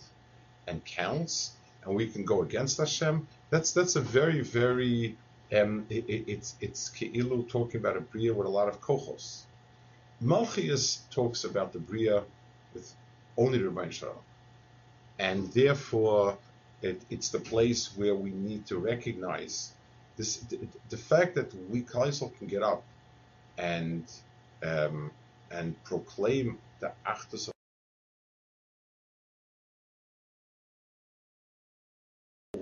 and 0.67 0.84
counts, 0.86 1.51
and 1.84 1.95
we 1.95 2.08
can 2.08 2.23
go 2.23 2.41
against 2.41 2.77
Hashem. 2.77 3.27
That's 3.49 3.71
that's 3.71 3.95
a 3.95 4.01
very 4.01 4.41
very 4.41 5.17
um, 5.53 5.86
it, 5.89 6.05
it's 6.08 6.55
it's 6.62 6.89
Keilu 6.89 7.49
talking 7.49 7.79
about 7.79 7.97
a 7.97 8.01
bria 8.01 8.34
with 8.34 8.47
a 8.47 8.49
lot 8.49 8.67
of 8.67 8.79
kohos. 8.82 9.43
Malchias 10.23 10.99
talks 11.12 11.43
about 11.43 11.73
the 11.73 11.79
bria 11.79 12.23
with 12.73 12.93
only 13.38 13.60
Rebbein 13.60 13.91
Shalom, 13.91 14.15
and 15.19 15.51
therefore 15.53 16.38
it, 16.82 17.01
it's 17.10 17.29
the 17.29 17.39
place 17.39 17.91
where 17.95 18.15
we 18.15 18.32
need 18.32 18.65
to 18.65 18.77
recognize 18.77 19.73
this 20.17 20.38
the, 20.38 20.60
the 20.89 20.97
fact 20.97 21.36
that 21.36 21.53
we 21.69 21.82
Kaisel 21.82 22.36
can 22.38 22.47
get 22.47 22.63
up 22.63 22.84
and 23.58 24.05
um, 24.63 25.12
and 25.51 25.82
proclaim 25.84 26.58
the 26.79 26.91
Achdus 27.05 27.49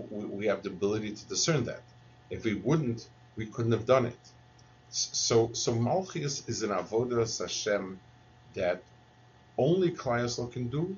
we 0.09 0.45
have 0.45 0.63
the 0.63 0.69
ability 0.69 1.11
to 1.11 1.25
discern 1.25 1.63
that. 1.65 1.83
If 2.29 2.43
we 2.43 2.55
wouldn't, 2.55 3.07
we 3.35 3.45
couldn't 3.47 3.71
have 3.71 3.85
done 3.85 4.05
it. 4.05 4.19
So, 4.89 5.51
so 5.53 5.75
Malchus 5.75 6.47
is 6.47 6.63
an 6.63 6.69
avodah 6.69 7.39
Hashem 7.39 7.99
that 8.53 8.81
only 9.57 9.91
Klai 9.91 10.51
can 10.51 10.67
do, 10.67 10.95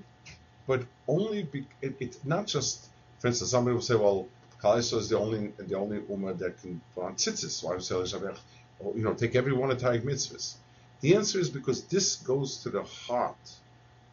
but 0.70 0.84
only 1.08 1.42
be, 1.42 1.66
it, 1.82 1.96
it's 2.00 2.24
not 2.24 2.46
just. 2.46 2.90
For 3.20 3.28
instance, 3.28 3.50
somebody 3.50 3.74
will 3.74 3.82
say, 3.82 3.96
"Well, 3.96 4.28
Klai 4.62 4.78
is 4.78 5.10
the 5.10 5.18
only 5.18 5.48
the 5.58 5.76
only 5.76 6.00
ummah 6.02 6.38
that 6.38 6.62
can 6.62 6.80
put 6.94 7.06
on 7.06 7.16
tzitzis." 7.16 7.64
Why 7.64 7.74
or 8.80 8.96
you 8.96 9.04
know 9.04 9.16
take 9.16 9.36
every 9.36 9.52
one 9.62 9.72
of 9.72 9.80
Taryag 9.80 10.04
mitzvahs? 10.04 10.54
The 11.02 11.16
answer 11.16 11.40
is 11.40 11.50
because 11.50 11.80
this 11.86 12.18
goes 12.18 12.58
to 12.64 12.70
the 12.70 12.84
heart 12.84 13.46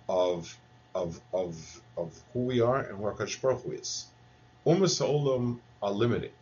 of 0.09 0.57
of 0.95 1.21
of 1.35 1.55
of 1.99 2.09
who 2.33 2.41
we 2.51 2.63
are 2.63 2.79
and 2.79 2.97
who 2.97 3.05
our 3.05 3.13
Baruch 3.13 3.63
Hu 3.63 3.73
is. 3.73 4.07
Ummah 4.67 4.95
Olam 5.15 5.59
are 5.83 5.93
limited, 5.93 6.33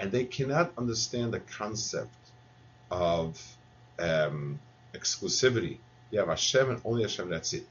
and 0.00 0.10
they 0.10 0.24
cannot 0.24 0.72
understand 0.76 1.32
the 1.32 1.40
concept 1.60 2.22
of 2.90 3.40
um, 4.00 4.58
exclusivity. 4.92 5.78
You 6.10 6.18
have 6.18 6.28
Hashem 6.28 6.70
and 6.70 6.80
only 6.84 7.02
Hashem, 7.02 7.30
that's 7.30 7.52
it. 7.52 7.68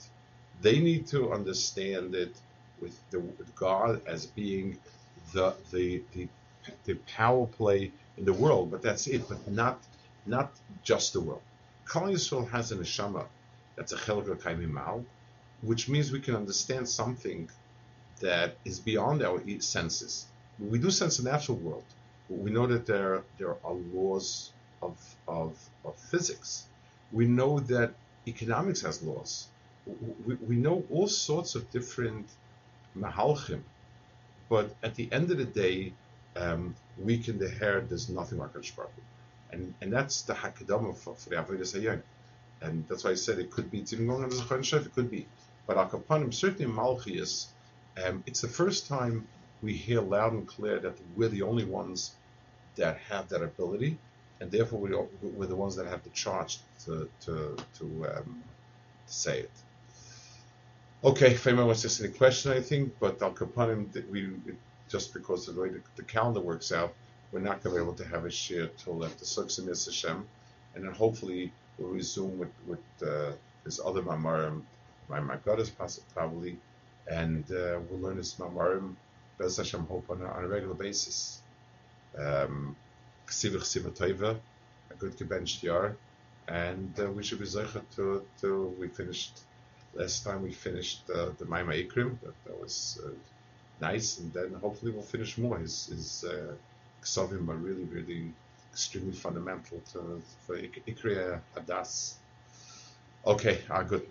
They 0.63 0.80
need 0.80 1.06
to 1.08 1.32
understand 1.32 2.15
it 2.15 2.34
with, 2.82 2.99
the, 3.12 3.19
with 3.19 3.56
God 3.56 4.02
as 4.08 4.26
being 4.26 4.80
the, 5.34 5.54
the, 5.71 6.02
the, 6.13 6.28
the 6.86 6.95
power 7.15 7.45
play 7.45 7.91
in 8.17 8.26
the 8.26 8.34
world, 8.34 8.71
but 8.71 8.82
that's 8.82 9.06
it, 9.08 9.30
but 9.30 9.47
not 9.47 9.80
not 10.26 10.52
just 10.84 11.13
the 11.13 11.19
world. 11.19 11.41
Klal 11.86 12.13
Yisrael 12.13 12.49
has 12.49 12.71
an 12.71 12.80
neshama 12.80 13.26
that's 13.76 13.91
a 13.91 13.97
chelga 13.97 14.36
kaimimal, 14.36 15.04
which 15.62 15.89
means 15.89 16.12
we 16.12 16.19
can 16.19 16.36
understand 16.36 16.88
something 16.88 17.49
that 18.21 18.56
is 18.63 18.80
beyond 18.80 19.21
our 19.21 19.41
senses. 19.60 20.26
We 20.60 20.80
do 20.80 20.91
sense 20.91 21.17
the 21.17 21.30
natural 21.30 21.58
world. 21.58 21.84
We 22.30 22.52
know 22.52 22.67
that 22.67 22.86
there, 22.86 23.23
there 23.38 23.56
are 23.65 23.73
laws 23.93 24.52
of, 24.82 24.97
of, 25.28 25.58
of 25.84 25.95
physics. 25.97 26.65
We 27.12 27.26
know 27.26 27.60
that 27.60 27.93
economics 28.28 28.82
has 28.82 29.04
laws. 29.04 29.47
We, 30.26 30.36
we 30.36 30.56
know 30.56 30.84
all 30.89 31.08
sorts 31.08 31.56
of 31.56 31.69
different 31.72 32.28
mahalchim. 32.98 33.62
But 34.50 34.76
at 34.84 34.96
the 34.96 35.12
end 35.12 35.32
of 35.32 35.38
the 35.38 35.46
day, 35.46 35.93
um, 36.36 36.76
we 36.98 37.17
can 37.17 37.41
inherit 37.41 37.89
there's 37.89 38.10
nothing 38.10 38.38
like 38.39 38.54
Baruch 38.54 38.89
and 39.54 39.74
and 39.82 39.93
that's 39.93 40.24
the 40.24 40.34
hakadama 40.34 40.96
for, 40.98 41.15
for 41.15 41.30
the 41.30 41.36
avodah 41.36 41.65
sayyid. 41.65 42.02
And 42.62 42.86
that's 42.88 43.04
why 43.04 43.12
I 43.12 43.15
said 43.15 43.39
it 43.39 43.52
could 43.52 43.69
be 43.72 43.80
it's 43.80 43.93
even 43.93 44.08
going 44.08 44.24
on 44.24 44.32
as 44.32 44.39
a 44.39 44.78
it 44.78 44.96
could 44.96 45.12
be. 45.12 45.28
But 45.67 45.78
Akapanim, 45.78 46.34
certainly 46.34 46.72
Malchias, 46.72 47.48
um, 48.04 48.24
it's 48.26 48.41
the 48.41 48.48
first 48.48 48.88
time 48.88 49.28
we 49.62 49.74
hear 49.74 50.02
loud 50.02 50.34
and 50.34 50.48
clear 50.48 50.80
that 50.80 50.96
we're 51.15 51.30
the 51.30 51.41
only 51.43 51.65
ones 51.65 52.12
that 52.76 52.98
have 53.10 53.30
that 53.30 53.41
ability, 53.41 53.98
and 54.39 54.52
therefore 54.52 54.80
we 54.80 54.93
are, 54.93 55.06
we're 55.22 55.48
the 55.48 55.56
ones 55.56 55.76
that 55.76 55.88
have 55.88 56.04
the 56.04 56.10
charge 56.10 56.60
to 56.86 57.10
to 57.22 57.56
to 57.78 58.08
um, 58.15 58.43
say 59.06 59.39
it. 59.39 59.52
Okay, 61.05 61.33
Fema 61.33 61.67
was 61.67 61.81
just 61.81 61.99
a 61.99 62.07
question, 62.07 62.53
I 62.53 62.61
think, 62.61 62.95
but 62.97 63.21
Al 63.21 63.33
Kapanim, 63.33 63.91
we 64.09 64.29
just 64.87 65.13
because 65.13 65.49
of 65.49 65.55
the 65.55 65.61
way 65.61 65.67
the, 65.67 65.81
the, 65.97 66.03
calendar 66.03 66.39
works 66.39 66.71
out, 66.71 66.93
we're 67.33 67.41
not 67.41 67.61
going 67.61 67.75
to 67.75 67.81
be 67.81 67.83
able 67.83 67.95
to 67.95 68.07
have 68.07 68.23
a 68.23 68.31
share 68.31 68.67
till 68.77 69.03
after 69.03 69.25
Sukkot 69.25 69.85
Hashem, 69.85 70.25
and 70.73 70.85
then 70.85 70.93
hopefully 70.93 71.51
we'll 71.77 71.89
resume 71.89 72.39
with 72.39 72.53
with 72.65 72.79
uh, 73.05 73.33
this 73.65 73.81
other 73.83 74.01
mamarim, 74.01 74.61
my 75.09 75.19
my 75.19 75.35
goddess 75.43 75.69
probably, 76.13 76.57
and 77.11 77.43
uh, 77.51 77.79
we'll 77.89 77.99
learn 77.99 78.15
this 78.15 78.35
mamarim, 78.35 78.95
Bez 79.37 79.57
Hashem 79.57 79.85
hope 79.87 80.09
on 80.09 80.21
a, 80.21 80.25
on 80.25 80.45
a 80.45 80.47
regular 80.47 80.73
basis. 80.73 81.41
Um, 82.17 82.77
a 83.27 84.95
good 84.99 85.15
year, 85.63 85.97
and 86.47 86.97
uh, 86.97 87.11
we 87.11 87.23
should 87.23 87.39
be 87.39 87.45
zeicher 87.45 87.81
to, 87.97 88.25
to 88.39 88.73
we 88.79 88.87
finished 88.87 89.41
last 89.95 90.23
time 90.23 90.41
we 90.43 90.51
finished 90.51 91.01
uh, 91.10 91.29
the 91.38 91.45
Maamar 91.45 91.75
Ikarim 91.88 92.19
that, 92.21 92.34
that 92.45 92.62
was 92.62 92.99
uh, 93.06 93.10
nice. 93.82 94.19
And 94.19 94.34
then 94.34 94.53
hopefully 94.62 94.91
we'll 94.91 95.03
finish 95.03 95.38
more. 95.38 95.58
His 95.58 95.88
his 95.88 96.25
uh, 96.27 96.53
Ksavim 97.03 97.47
are 97.49 97.56
really 97.56 97.84
really 97.86 98.32
extremely 98.71 99.13
fundamental 99.13 99.82
to 99.93 100.21
for 100.45 100.58
Ikriya 100.58 101.39
Hadas. 101.56 102.15
Okay 103.25 103.62
ah 103.69 103.84
good. 103.84 104.06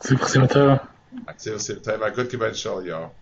Simcha 0.00 0.28
Simcha 0.28 0.88
Simcha 1.36 1.58
Simcha 1.58 2.10
good 2.10 2.30
gebench 2.30 2.70
all 2.70 2.84
y'all 2.84 3.12